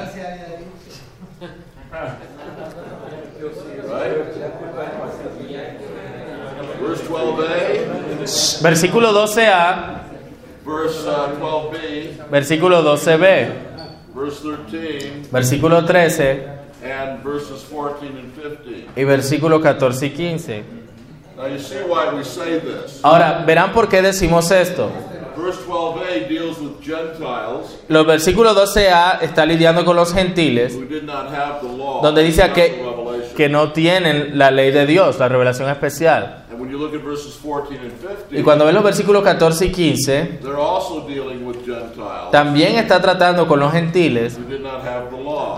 [6.81, 8.16] Verse 12A,
[8.63, 10.03] Versículo 12A,
[10.65, 13.49] verse uh, 12B, versículo 12B,
[14.15, 18.87] verse 13, versículo 13 and verses 14 and 15.
[18.97, 20.65] y versículo 14 y 15.
[21.37, 23.01] Now you see why we say this.
[23.03, 24.91] Ahora, verán por qué decimos esto.
[25.37, 31.03] Verse 12A deals with Gentiles Los versículos 12a está lidiando con los gentiles, who did
[31.03, 32.01] not have the law.
[32.03, 32.83] donde dice que,
[33.37, 36.46] que no tienen la ley de Dios, la revelación especial.
[36.67, 39.67] And when you look at verses 14 and 15, Y cuando ven los versículos 14
[39.67, 44.37] y 15, they're also dealing with Gentiles también está tratando con los gentiles,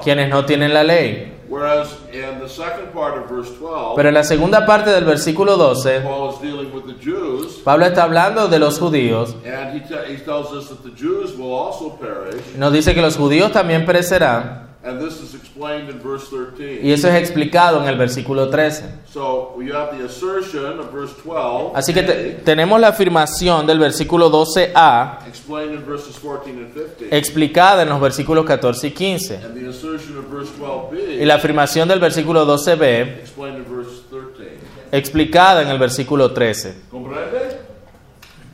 [0.05, 1.35] quienes no tienen la ley.
[1.49, 5.57] Whereas in the second part of verse 12, Pero en la segunda parte del versículo
[5.57, 9.81] 12, Paul is dealing with the Jews, Pablo está hablando de los judíos, and he,
[9.81, 13.17] te- he tells us that the Jews will also perish, y nos dice que los
[13.17, 16.81] judíos también perecerán, and this is explained in verse 13.
[16.83, 18.85] y eso es explicado en el versículo 13.
[19.13, 23.79] So you have the assertion of verse 12, Así que te- tenemos la afirmación del
[23.79, 29.35] versículo 12a explained in verses 14 and 15, explicada en los versículos 14 y 15.
[29.45, 34.03] and the assertion of verse Y 12b, la afirmación del versículo 12b explained in verse
[34.11, 34.59] 13.
[34.93, 36.75] explicada en el versículo 13.
[36.91, 37.59] ¿Comprende?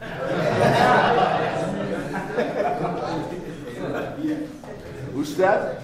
[5.14, 5.78] ¿Usted?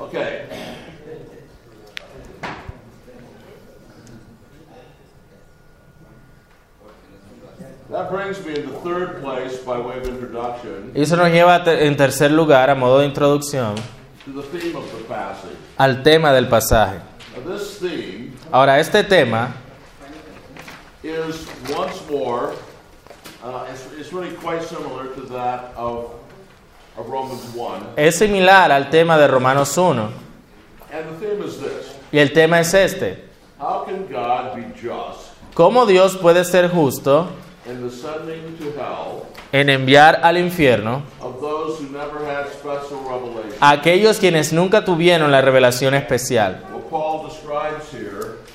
[0.00, 0.46] Okay.
[2.38, 7.81] That brings me into third place by way of introduction
[10.94, 13.74] Y eso nos lleva en tercer lugar, a modo de introducción,
[14.24, 15.56] to the theme of the passage.
[15.76, 17.00] al tema del pasaje.
[18.50, 19.52] Ahora, este tema
[21.02, 22.54] is once more,
[23.70, 26.12] it's, it's really quite similar to that of,
[26.96, 27.94] of Romans 1.
[27.96, 30.10] es similar al tema de Romanos 1.
[30.92, 33.24] And the theme is this Y el tema es este.
[33.58, 37.28] How can God be just ¿Cómo Dios puede ser justo
[39.52, 41.02] en enviar al infierno
[43.60, 46.62] a aquellos quienes nunca tuvieron la revelación especial?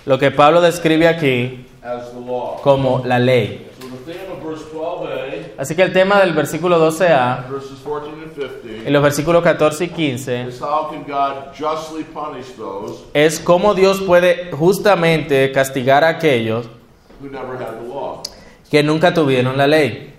[0.06, 2.62] Lo que Pablo describe aquí as the law.
[2.62, 3.68] como la ley.
[3.80, 8.10] So the theme of verse 12a, Así que el tema del versículo 12a verses 14
[8.10, 13.04] and y 15, los versículos 14 y 15 is how can God justly punish those
[13.14, 16.68] es cómo Dios puede justamente castigar a aquellos
[18.70, 20.14] que nunca tuvieron la ley.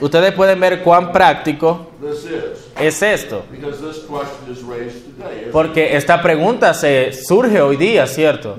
[0.00, 1.90] Ustedes pueden ver cuán práctico
[2.78, 3.44] es esto,
[5.52, 8.56] porque esta pregunta se surge hoy día, ¿cierto?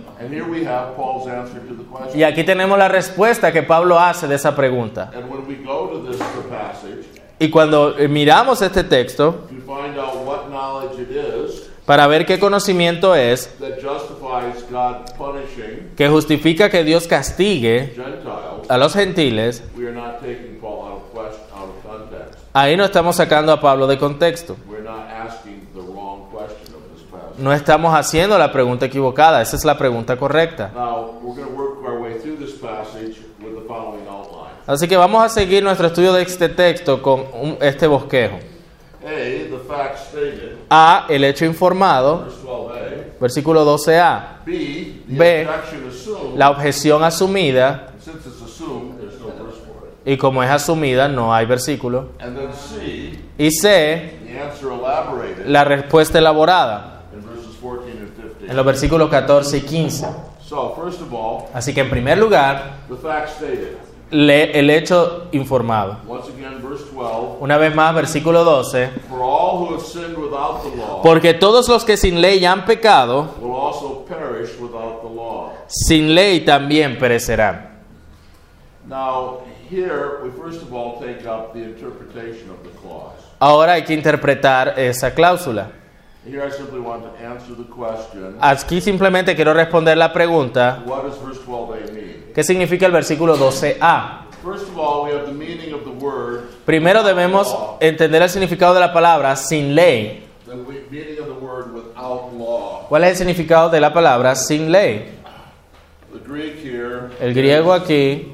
[2.14, 5.12] Y aquí tenemos la respuesta que Pablo hace de esa pregunta.
[7.38, 9.44] Y cuando eh, miramos este texto,
[11.86, 17.94] para ver qué conocimiento es that justifies God punishing que justifica que Dios castigue
[18.70, 19.64] a los gentiles,
[22.54, 24.56] ahí no estamos sacando a Pablo de contexto.
[27.38, 30.72] No estamos haciendo la pregunta equivocada, esa es la pregunta correcta.
[34.68, 38.38] Así que vamos a seguir nuestro estudio de este texto con un- este bosquejo.
[40.70, 43.20] A, el hecho informado, 12a.
[43.20, 44.44] versículo 12a.
[44.46, 45.48] B.
[46.36, 47.88] La objeción asumida,
[50.06, 52.10] y como es asumida, no hay versículo.
[53.38, 54.20] Y C,
[55.46, 58.50] la respuesta elaborada, in verses 14 and 15.
[58.50, 60.08] en los versículos 14 y 15.
[60.42, 62.86] So, first of all, Así que en primer lugar,
[64.12, 65.98] lee el hecho informado.
[66.08, 67.38] Once again, verse 12.
[67.42, 68.90] Una vez más, versículo 12.
[69.10, 72.66] For all who have sinned without the law Porque todos los que sin ley han
[72.66, 75.52] pecado, will also perish without the law.
[75.68, 77.70] sin ley también perecerán.
[78.88, 79.40] Now,
[79.70, 83.16] here we first of all take up the interpretation of the clause.
[83.40, 85.72] Ahora hay que interpretar esa cláusula.
[86.26, 91.04] Here I simply want to answer the question Aquí simplemente quiero responder la pregunta, what
[91.04, 92.34] does verse 12a mean?
[92.34, 94.26] ¿qué significa el versículo 12a?
[94.44, 98.74] First of all, we have the meaning of the word, Primero debemos entender el significado
[98.74, 100.24] de la palabra sin ley.
[102.88, 105.12] ¿Cuál es el significado de la palabra sin ley?
[107.20, 108.34] El griego aquí,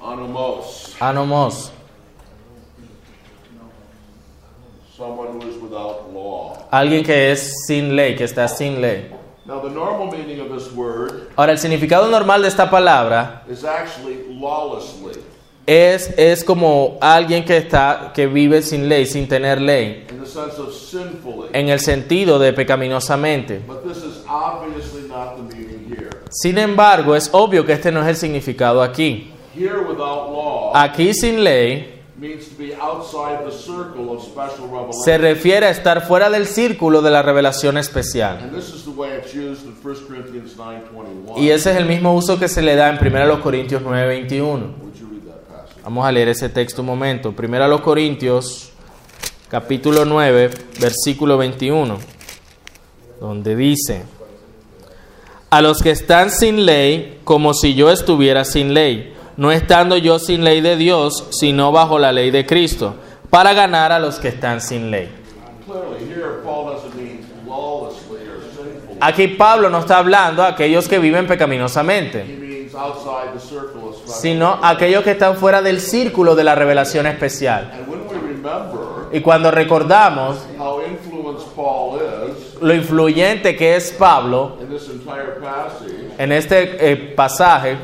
[0.00, 1.72] anomos, anomos,
[4.96, 6.56] someone who is without law.
[6.70, 9.10] alguien que es sin ley, que está sin ley.
[9.46, 13.62] Now, the normal meaning of this word Ahora, el significado normal de esta palabra is
[13.64, 15.20] actually lawlessly,
[15.66, 20.26] es, es como alguien que está que vive sin ley, sin tener ley, in the
[20.26, 21.48] sense of sinfully.
[21.52, 23.60] en el sentido de pecaminosamente.
[23.66, 26.10] But this is obviously not the meaning here.
[26.30, 29.30] Sin embargo, es obvio que este no es el significado aquí.
[29.54, 31.93] Here, without law, Aquí sin ley
[35.04, 38.38] se refiere a estar fuera del círculo de la revelación especial.
[38.38, 41.38] And this is the way it's used in 1 Corinthians 9.21.
[41.38, 44.74] Y ese es el mismo uso que se le da en 1 Corintios 9:21.
[44.80, 45.80] Would you read that passage?
[45.82, 47.34] Vamos a leer ese texto un momento.
[47.36, 48.70] 1 Corintios
[49.48, 50.50] capítulo 9,
[50.80, 51.98] versículo 21,
[53.20, 54.02] donde dice,
[55.48, 60.18] a los que están sin ley, como si yo estuviera sin ley, no estando yo
[60.18, 62.94] sin ley de Dios, sino bajo la ley de Cristo,
[63.30, 65.10] para ganar a los que están sin ley.
[69.00, 72.68] Aquí Pablo no está hablando a aquellos que viven pecaminosamente,
[74.06, 77.72] sino a aquellos que están fuera del círculo de la revelación especial.
[79.12, 80.38] Y cuando recordamos
[82.60, 84.56] lo influyente que es Pablo
[86.18, 87.76] en este eh, pasaje,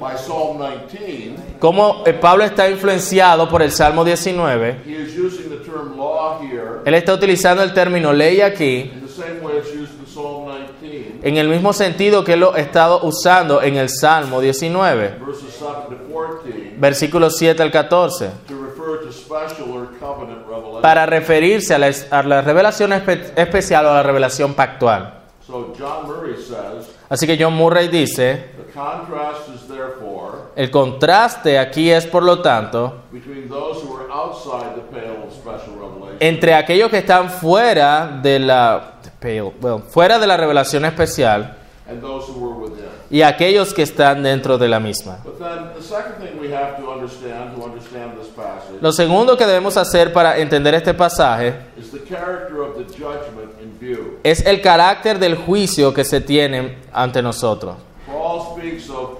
[0.00, 5.50] by Psalm 19, cómo eh, Pablo está influenciado por el Salmo 19, he is using
[5.50, 9.58] the term law here él está utilizando el término ley aquí in the same way
[9.58, 10.46] it's used in Psalm
[10.80, 15.54] 19, en el mismo sentido que lo ha estado usando en el Salmo 19, verses
[15.58, 20.80] 7 to 14, versículos 7 al 14, to refer to special or covenant revelation.
[20.82, 25.18] para referirse a la, a la revelación espe- especial o a la revelación pactual.
[25.46, 31.58] So John Murray says, Así que John Murray dice, the contrast is therefore el contraste
[31.58, 36.18] aquí es por lo tanto between those who are outside the pale of special revelation
[36.20, 41.56] entre aquellos que están fuera de la pale, well, fuera de la revelación especial
[41.88, 42.90] and those who were within.
[43.08, 45.18] y aquellos que están dentro de la misma.
[45.24, 49.38] But then the second thing we have to understand to understand this passage Lo segundo
[49.38, 54.18] que debemos hacer para entender este pasaje is the character of the judgment in view.
[54.24, 57.76] es el carácter del juicio que se tiene ante nosotros.
[58.06, 59.19] Paul speaks of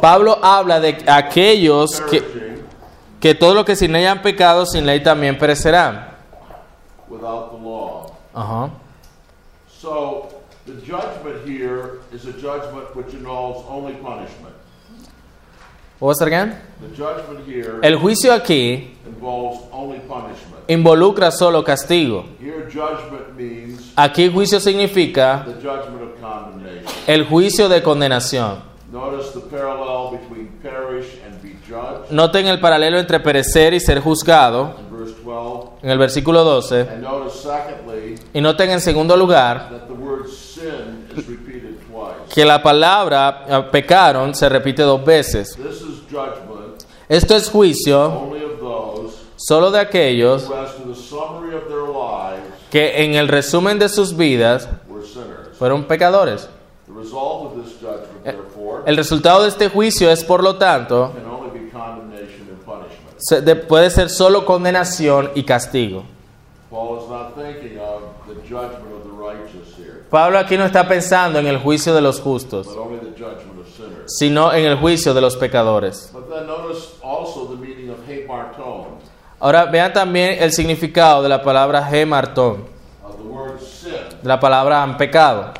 [0.00, 2.62] Pablo habla de aquellos que,
[3.20, 6.18] que todo lo que sin ley han pecado, sin ley también perecerán.
[7.08, 8.16] without the law.
[8.34, 8.70] Ajá.
[9.68, 14.54] So the judgment here is a judgment which involves only punishment.
[16.00, 16.54] What was that again?
[16.80, 20.62] The judgment here El juicio aquí involves only punishment.
[20.68, 22.24] involucra solo castigo.
[22.40, 26.84] Here judgment means Aquí juicio significa the judgment of condemnation.
[27.08, 28.62] el juicio de condenación.
[28.92, 34.00] Notice the parallel between perish and be judged Noten el paralelo entre perecer y ser
[34.00, 35.68] juzgado in verse 12.
[35.82, 36.80] en el versículo 12.
[36.82, 42.27] And notice secondly Y noten en segundo lugar that the word sin is repeated twice.
[42.38, 45.58] Que la palabra eh, pecaron se repite dos veces.
[47.08, 48.30] Esto es juicio
[49.34, 50.48] solo de aquellos
[52.70, 54.68] que en el resumen de sus vidas
[55.58, 56.48] fueron pecadores.
[56.86, 61.10] The result of this judgment, therefore, El resultado de este juicio es, por lo tanto,
[63.66, 66.04] puede ser solo condenación y castigo.
[66.70, 70.88] Paul is not thinking of the judgment of the righteous here, Pablo aquí no está
[70.88, 72.66] pensando en el juicio de los justos,
[74.06, 76.12] sino en el juicio de los pecadores.
[79.40, 82.64] Ahora vean también el significado de la palabra gemartón,
[83.60, 83.92] sin.
[84.22, 85.52] de la palabra pecado.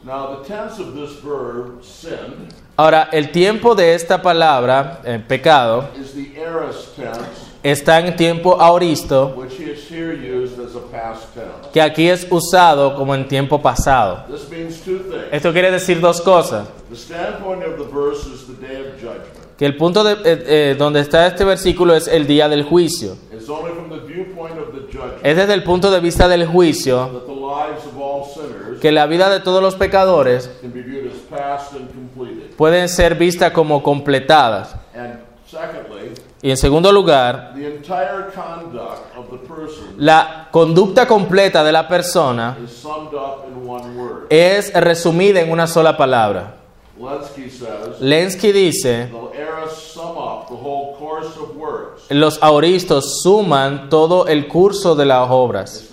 [2.75, 5.87] Ahora, el tiempo de esta palabra, eh, pecado,
[7.63, 11.71] está en tiempo aoristo, which is here used as a past tense.
[11.71, 14.25] que aquí es usado como en tiempo pasado.
[14.27, 15.31] This means two things.
[15.31, 16.67] Esto quiere decir dos cosas.
[16.89, 19.41] The standpoint of the verse is the day of judgment.
[19.57, 23.15] Que el punto de, eh, eh, donde está este versículo es el día del juicio.
[25.23, 28.91] Es desde el punto de vista del juicio that the lives of all sinners que
[28.91, 30.49] la vida de todos los pecadores
[32.57, 34.75] pueden ser vistas como completadas.
[36.41, 37.53] Y en segundo lugar,
[39.97, 42.57] La conducta completa de la persona
[44.29, 46.55] es resumida en una sola palabra.
[47.99, 49.11] Lenski dice,
[52.09, 55.89] los aoristos suman todo el curso de las obras.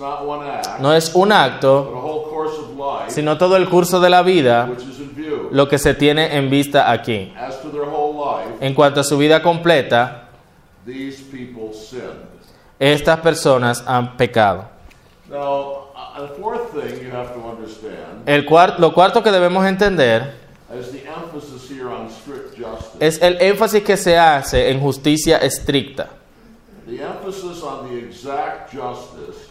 [0.80, 4.22] No es un acto, a whole course of life, sino todo el curso de la
[4.22, 4.68] vida
[5.50, 7.32] lo que se tiene en vista aquí.
[8.60, 10.28] En cuanto a su vida completa,
[12.78, 14.64] estas personas han pecado.
[15.30, 19.64] Now, a a fourth thing you have to understand El cuar- lo cuarto que debemos
[19.66, 20.34] entender
[23.00, 26.08] es el énfasis que se hace en justicia estricta.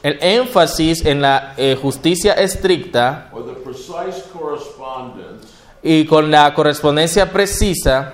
[0.03, 5.47] El énfasis en la eh, justicia estricta or the precise correspondence
[5.81, 8.13] y con la correspondencia precisa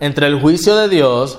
[0.00, 1.38] entre el juicio de Dios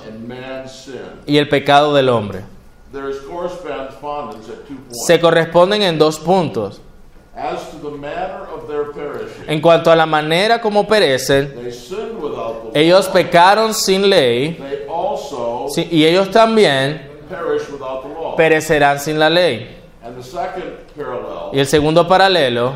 [1.26, 2.44] y el pecado del hombre.
[2.92, 5.06] There is correspondence at two points.
[5.06, 6.80] Se corresponden en dos puntos.
[7.36, 11.52] As to the manner of their perishing, En cuanto a la manera como perecen,
[12.72, 18.23] ellos pecaron sin ley They also sí, y ellos también perish without the law.
[18.36, 19.80] Perecerán sin la ley.
[21.52, 22.72] Y el segundo paralelo,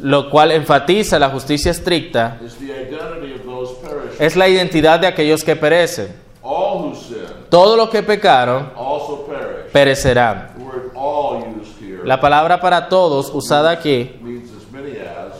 [0.00, 2.38] lo cual enfatiza la justicia estricta,
[4.18, 6.08] es la identidad de aquellos que perecen.
[7.50, 8.70] Todos los que pecaron
[9.72, 10.48] perecerán.
[12.04, 14.10] La palabra para todos usada aquí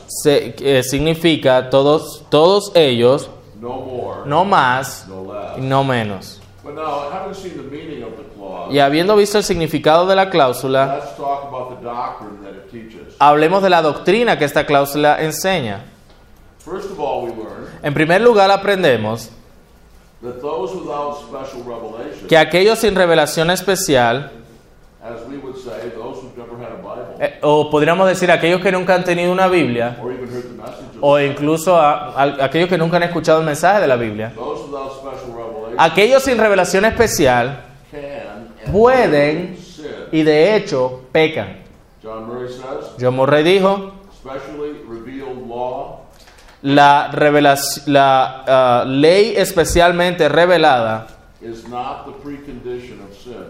[0.08, 3.30] se- eh, significa todos, todos ellos,
[4.26, 5.06] no más
[5.60, 6.37] no menos.
[8.70, 11.00] Y habiendo visto el significado de la cláusula,
[13.18, 15.84] hablemos de la doctrina que esta cláusula enseña.
[17.82, 19.30] En primer lugar, aprendemos
[22.28, 24.30] que aquellos sin revelación especial,
[27.20, 29.96] eh, o podríamos decir aquellos que nunca han tenido una Biblia,
[31.00, 34.32] o incluso a- a- aquellos que nunca han escuchado el mensaje de la Biblia,
[35.78, 37.64] aquellos sin revelación especial
[38.70, 39.56] pueden
[40.12, 41.62] y de hecho pecan.
[42.02, 43.92] John Murray dijo,
[46.62, 47.10] la,
[47.86, 51.06] la ah, ley especialmente revelada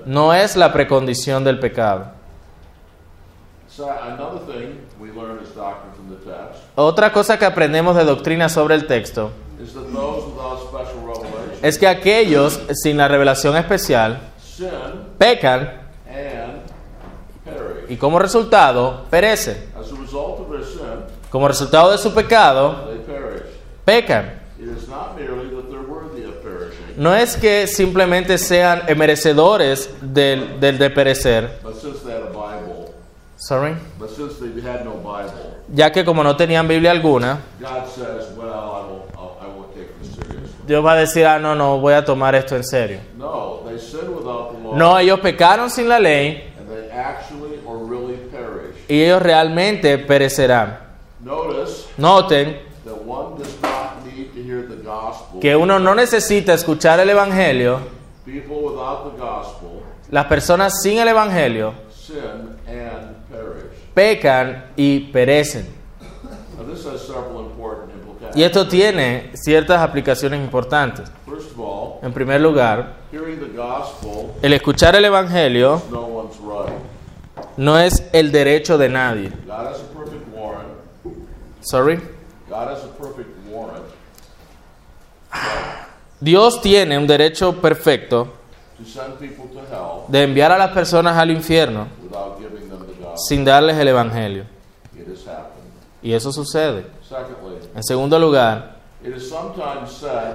[0.05, 2.12] no es la precondición del pecado.
[6.74, 11.47] Otra cosa que aprendemos de doctrina sobre el texto is that those without special revelation
[11.62, 14.20] es que aquellos sin la revelación especial
[15.18, 15.72] pecan
[17.88, 19.56] y como resultado perecen.
[19.78, 23.42] As a result of their sin, Como resultado de su pecado, they perish.
[23.84, 24.38] pecan.
[26.96, 32.26] No es que simplemente sean merecedores del, del de perecer, but since they had a
[32.32, 32.92] Bible,
[33.36, 33.74] Sorry.
[33.98, 38.36] but since they had no Bible, ya que como no tenían Biblia alguna, God says,
[38.36, 39.04] "Well, I will.
[39.16, 42.04] I'll, I won't take this seriously." Dios va a decir, ah, no, no, voy a
[42.04, 43.00] tomar esto en serio.
[43.16, 47.58] No, they sin without the law, No, ellos pecaron sin la ley and they actually
[47.66, 48.76] or really perish.
[48.88, 50.78] y ellos realmente perecerán.
[51.20, 55.40] Notice Noten that one does not need to hear the gospel.
[55.40, 57.80] que uno no necesita escuchar el Evangelio,
[58.26, 62.18] People without the gospel las personas sin el Evangelio sin
[62.68, 63.72] and perish.
[63.94, 65.66] pecan y perecen.
[66.58, 67.38] Now, this has several important implications.
[68.35, 71.11] Y esto tiene ciertas aplicaciones importantes.
[72.03, 72.95] En primer lugar,
[74.43, 75.83] el escuchar el Evangelio
[77.57, 79.33] no es el derecho de nadie.
[81.61, 82.01] Sorry.
[86.20, 88.33] Dios tiene un derecho perfecto
[90.09, 91.87] de enviar a las personas al infierno
[93.16, 94.45] sin darles el Evangelio.
[96.03, 96.87] Y eso sucede.
[97.74, 98.78] En segundo lugar,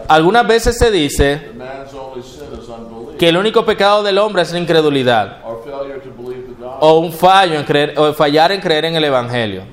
[0.07, 1.51] algunas veces se dice
[3.19, 5.39] que el único pecado del hombre es la incredulidad
[6.79, 9.63] o un fallo en creer o fallar en creer en el Evangelio.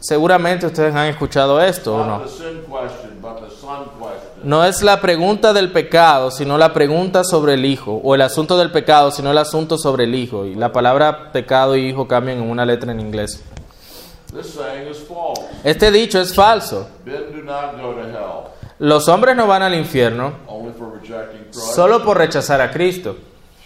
[0.00, 2.22] Seguramente ustedes han escuchado esto o no.
[4.42, 8.58] No es la pregunta del pecado, sino la pregunta sobre el hijo, o el asunto
[8.58, 10.44] del pecado, sino el asunto sobre el hijo.
[10.44, 13.42] Y la palabra pecado y hijo cambian en una letra en inglés.
[14.23, 14.23] This saying is false.
[15.62, 16.88] Este dicho es falso.
[17.04, 21.44] Men do not go to hell Los hombres no van al infierno only for rejecting
[21.44, 21.74] Christ.
[21.74, 23.16] solo por rechazar a Cristo.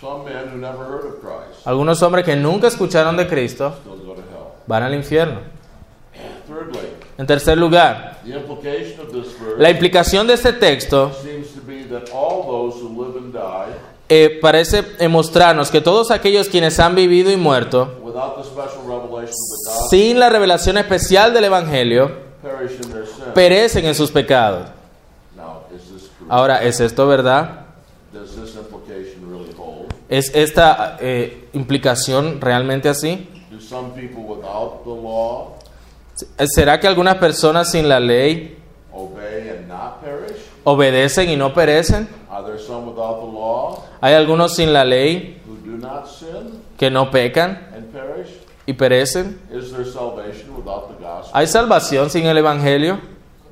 [0.01, 4.07] Some men who never heard of Christ Algunos hombres que nunca escucharon de Cristo still
[4.07, 4.53] go to hell.
[4.67, 5.41] van al infierno.
[6.47, 6.89] Thirdly,
[7.19, 11.61] En tercer lugar, the implication of this verse la implicación de este texto seems to
[11.67, 13.75] be that all those who live in and died,
[14.09, 17.93] eh, parece eh, mostrarnos que todos aquellos quienes han vivido y muerto,
[19.91, 22.11] sin la revelación especial del Evangelio,
[23.35, 24.69] perecen en sus pecados.
[26.29, 27.67] Ahora, ¿es esto verdad?
[30.09, 33.29] ¿Es esta eh, implicación realmente así?
[36.47, 38.59] ¿Será que algunas personas sin la ley
[40.65, 42.09] obedecen y no perecen?
[44.01, 45.41] ¿Hay algunos sin la ley
[46.77, 47.68] que no pecan?
[48.69, 49.41] Y perecen?
[49.51, 51.31] Is there salvation without the gospel?
[51.33, 53.01] ¿Hay salvación sin el Evangelio?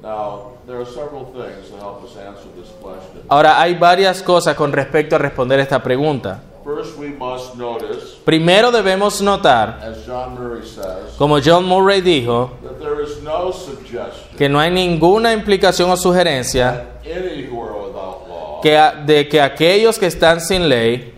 [0.03, 3.23] Now, there are several things to help us answer this question.
[3.29, 6.43] Ahora, hay varias cosas con respecto a responder esta pregunta.
[6.65, 12.51] First, we must notice, Primero debemos notar, as John Murray says, como John Murray dijo,
[12.63, 16.85] that there is no suggestion que no hay ninguna implicación o sugerencia
[18.63, 21.15] que a- de que aquellos que están sin ley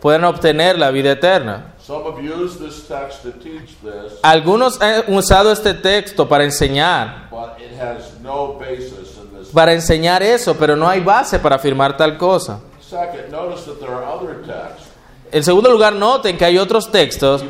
[0.00, 1.72] puedan obtener la vida eterna.
[1.86, 7.28] Some have used this text to teach this, Algunos han usado este texto para enseñar,
[7.30, 9.52] but it has no basis in this.
[9.52, 12.58] para enseñar eso, pero no hay base para afirmar tal cosa.
[12.80, 14.86] Second, notice that there are other texts,
[15.32, 17.44] En segundo lugar, noten que hay otros textos,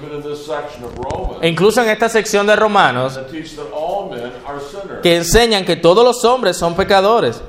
[1.43, 3.21] incluso en esta sección de Romanos,
[5.03, 7.43] que enseñan que todos los hombres son pecadores.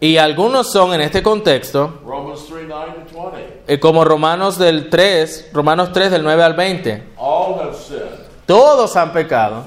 [0.00, 1.94] Y algunos son en este contexto,
[3.78, 7.02] como Romanos del 3, Romanos 3 del 9 al 20.
[7.18, 9.62] All have sinned, Todos han pecado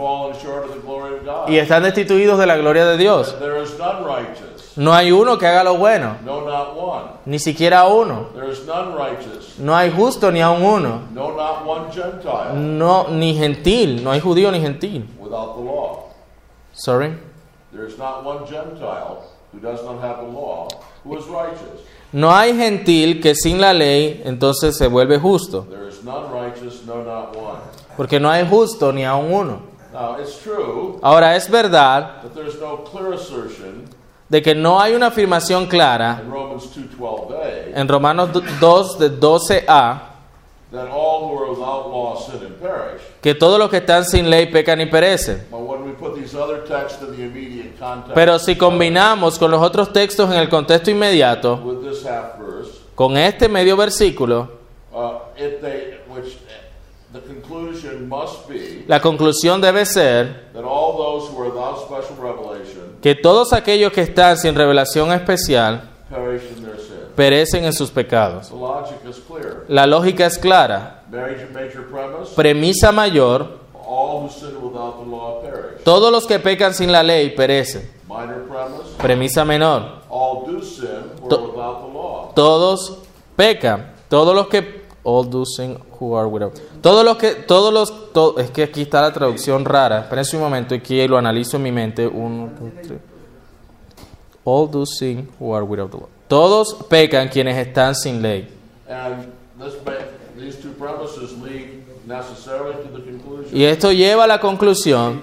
[1.47, 3.37] y están destituidos de la gloria de Dios.
[3.37, 6.15] There is none righteous, No hay uno que haga lo bueno,
[7.25, 8.29] ni siquiera uno.
[8.33, 11.01] There is none righteous, No hay justo ni aun uno.
[12.55, 15.07] no, ni gentil, no hay judío ni gentil.
[15.19, 16.07] without the law.
[16.73, 17.13] Sorry.
[22.11, 25.65] No hay gentil que sin la ley entonces se vuelve justo,
[27.95, 29.59] porque no hay justo ni aun uno.
[31.01, 32.21] Ahora es verdad
[34.29, 38.29] de que no hay una afirmación clara in Romans 2.12a en Romanos
[38.61, 40.11] 2 de 12a
[40.71, 43.01] that all who are without law sin and perish.
[43.21, 45.45] que todos los que están sin ley pecan y perecen.
[48.15, 51.59] Pero si combinamos con los otros textos en el contexto inmediato,
[52.95, 54.49] con este medio versículo,
[54.93, 55.13] uh,
[58.47, 60.51] be la conclusión debe ser
[63.01, 65.89] que todos aquellos que están sin revelación especial
[67.15, 68.51] perecen en sus pecados.
[69.67, 71.03] La lógica es clara.
[72.35, 73.59] Premisa mayor,
[75.83, 77.91] todos los que pecan sin la ley perecen.
[78.07, 80.87] Minor premise: Premisa menor, all do sin
[81.20, 82.97] who are To- todos
[83.35, 83.91] pecan.
[84.09, 86.53] Todos los que all do sin who are without.
[86.81, 89.99] Todos los que todos los to- es que aquí está la traducción rara.
[90.01, 92.07] Espérense un momento aquí lo analizo en mi mente.
[92.07, 92.99] Uno, dos, tres.
[94.43, 96.07] All do sin who are without the law.
[96.27, 98.47] Todos pecan quienes están sin ley.
[103.53, 105.21] Y esto lleva a la conclusión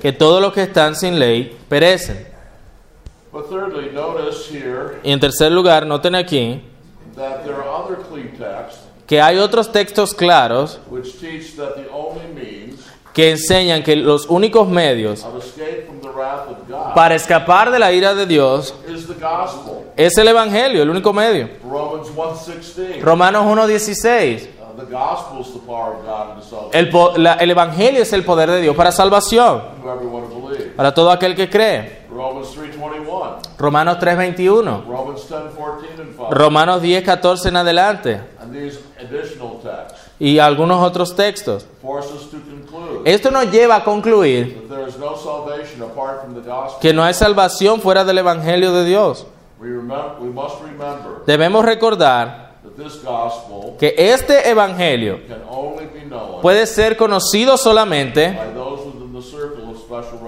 [0.00, 2.33] que todos los que están sin ley perecen.
[3.34, 6.62] But thirdly, notice here Y en tercer lugar, noten aquí
[7.16, 11.86] that there are other clean texts que hay otros textos claros which teach that the
[11.92, 12.80] only means
[13.12, 17.70] que enseñan que los únicos medios of escape from the wrath of God para escapar
[17.72, 19.84] de la ira de Dios is the gospel.
[19.96, 21.48] es el Evangelio, el único medio.
[21.68, 23.00] Romans 1.16.
[23.02, 24.48] Romanos 1.16.
[24.60, 28.02] Uh, the gospel is the power of God unto salvation El, po- la- el Evangelio
[28.02, 29.60] es el poder de Dios para salvación,
[30.76, 32.04] para todo aquel que cree.
[32.10, 33.03] Romans 3.21.
[33.64, 34.84] Romanos 3.21.
[34.86, 36.30] Romans 10.14 and 5.
[36.30, 38.20] Romanos 10.14 en adelante.
[40.18, 41.66] Y algunos otros textos.
[43.06, 44.68] Esto nos lleva a concluir
[46.80, 49.26] que no hay salvación fuera del Evangelio de Dios.
[49.58, 52.56] We, remember, we must remember Debemos recordar
[53.78, 58.36] que este Evangelio can only be known puede ser conocido solamente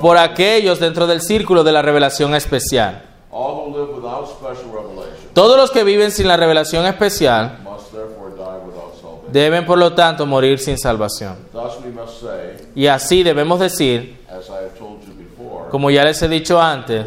[0.00, 3.05] por aquellos dentro del círculo de la revelación especial.
[5.34, 9.32] Todos los que viven sin la revelación especial must therefore die without salvation.
[9.32, 11.36] deben por lo tanto morir sin salvación.
[12.74, 16.60] Y así debemos decir, as I have told you before, como ya les he dicho
[16.60, 17.06] antes,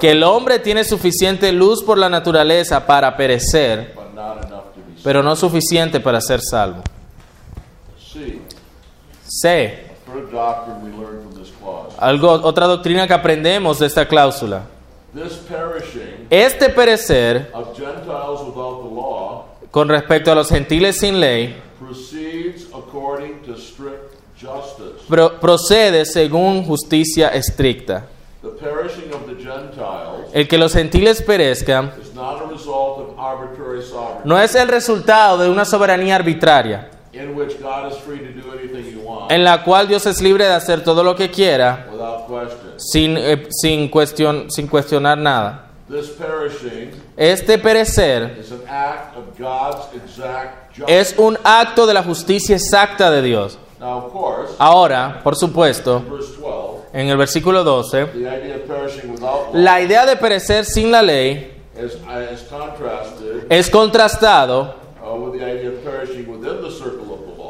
[0.00, 3.94] que el hombre tiene suficiente luz por la naturaleza para perecer,
[5.04, 6.82] pero no suficiente para ser salvo.
[9.24, 9.92] C.
[12.02, 14.62] algo, otra doctrina que aprendemos de esta cláusula.
[15.14, 17.50] This perishing Este perecer
[19.70, 25.04] con respecto a los gentiles sin ley proceeds according to strict justice.
[25.08, 28.06] pro- procede según justicia estricta.
[28.42, 33.18] The perishing of the Gentiles El que los gentiles perezcan is not a result of
[33.18, 36.90] arbitrary sovereignty, no es el resultado de una soberanía arbitraria,
[39.34, 41.86] en la cual Dios es libre de hacer todo lo que quiera
[42.76, 45.68] sin, eh, sin, cuestion- sin cuestionar nada.
[47.16, 48.36] Este perecer
[50.86, 53.58] es un acto de la justicia exacta de Dios.
[54.58, 59.54] Ahora, por supuesto, verse 12, en el versículo 12, the idea of perishing without law
[59.54, 61.52] la idea de perecer sin la ley
[62.48, 64.74] contrasted es contrastado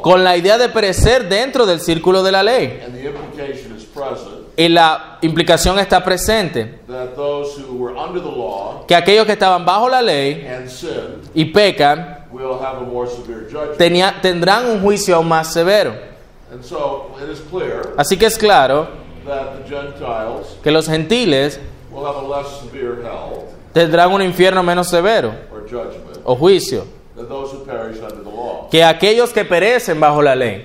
[0.03, 2.81] con la idea de perecer dentro del círculo de la ley.
[2.85, 6.81] And the implication is present Y la implicación está presente,
[8.87, 10.47] que aquellos que estaban bajo la ley
[11.35, 12.19] y pecan
[13.79, 15.95] tenía- tendrán un juicio aún más severo.
[16.53, 18.87] And so it is clear Así que es claro
[20.63, 21.59] que los gentiles
[23.73, 25.33] tendrán un infierno menos severo
[26.25, 26.85] o juicio
[28.73, 30.65] que aquellos que perecen bajo la ley.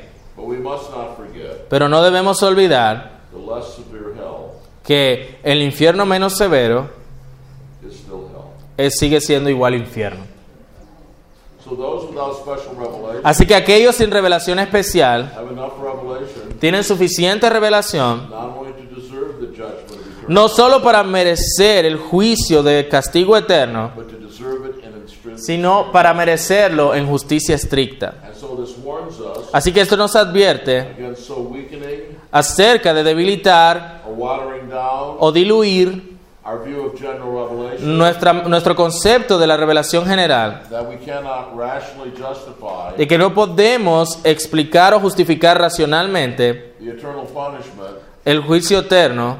[1.69, 3.19] Pero no debemos olvidar
[4.81, 6.89] que el infierno menos severo
[8.91, 10.23] sigue siendo igual infierno.
[11.65, 15.33] So those without special revelation Así que aquellos sin revelación especial
[16.61, 18.29] tienen suficiente revelación
[20.29, 25.36] no solo para merecer el juicio de castigo eterno, but to deserve it in intrinsic.
[25.47, 28.15] Sino para merecerlo en justicia estricta.
[29.53, 30.93] Así que esto nos advierte
[32.29, 34.03] acerca de debilitar
[35.19, 36.17] o diluir
[37.79, 40.63] nuestra, nuestro concepto de la revelación general,
[42.97, 46.73] de que no podemos explicar o justificar racionalmente
[48.25, 49.37] el juicio eterno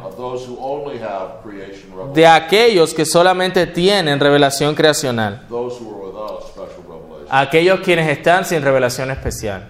[2.14, 5.46] de aquellos que solamente tienen revelación creacional,
[7.30, 9.70] aquellos quienes están sin revelación especial.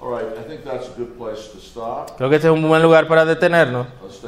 [0.00, 2.16] All right, I think that's a good place to stop.
[2.16, 3.86] Creo que este es un buen lugar para detenernos.
[4.02, 4.20] Let's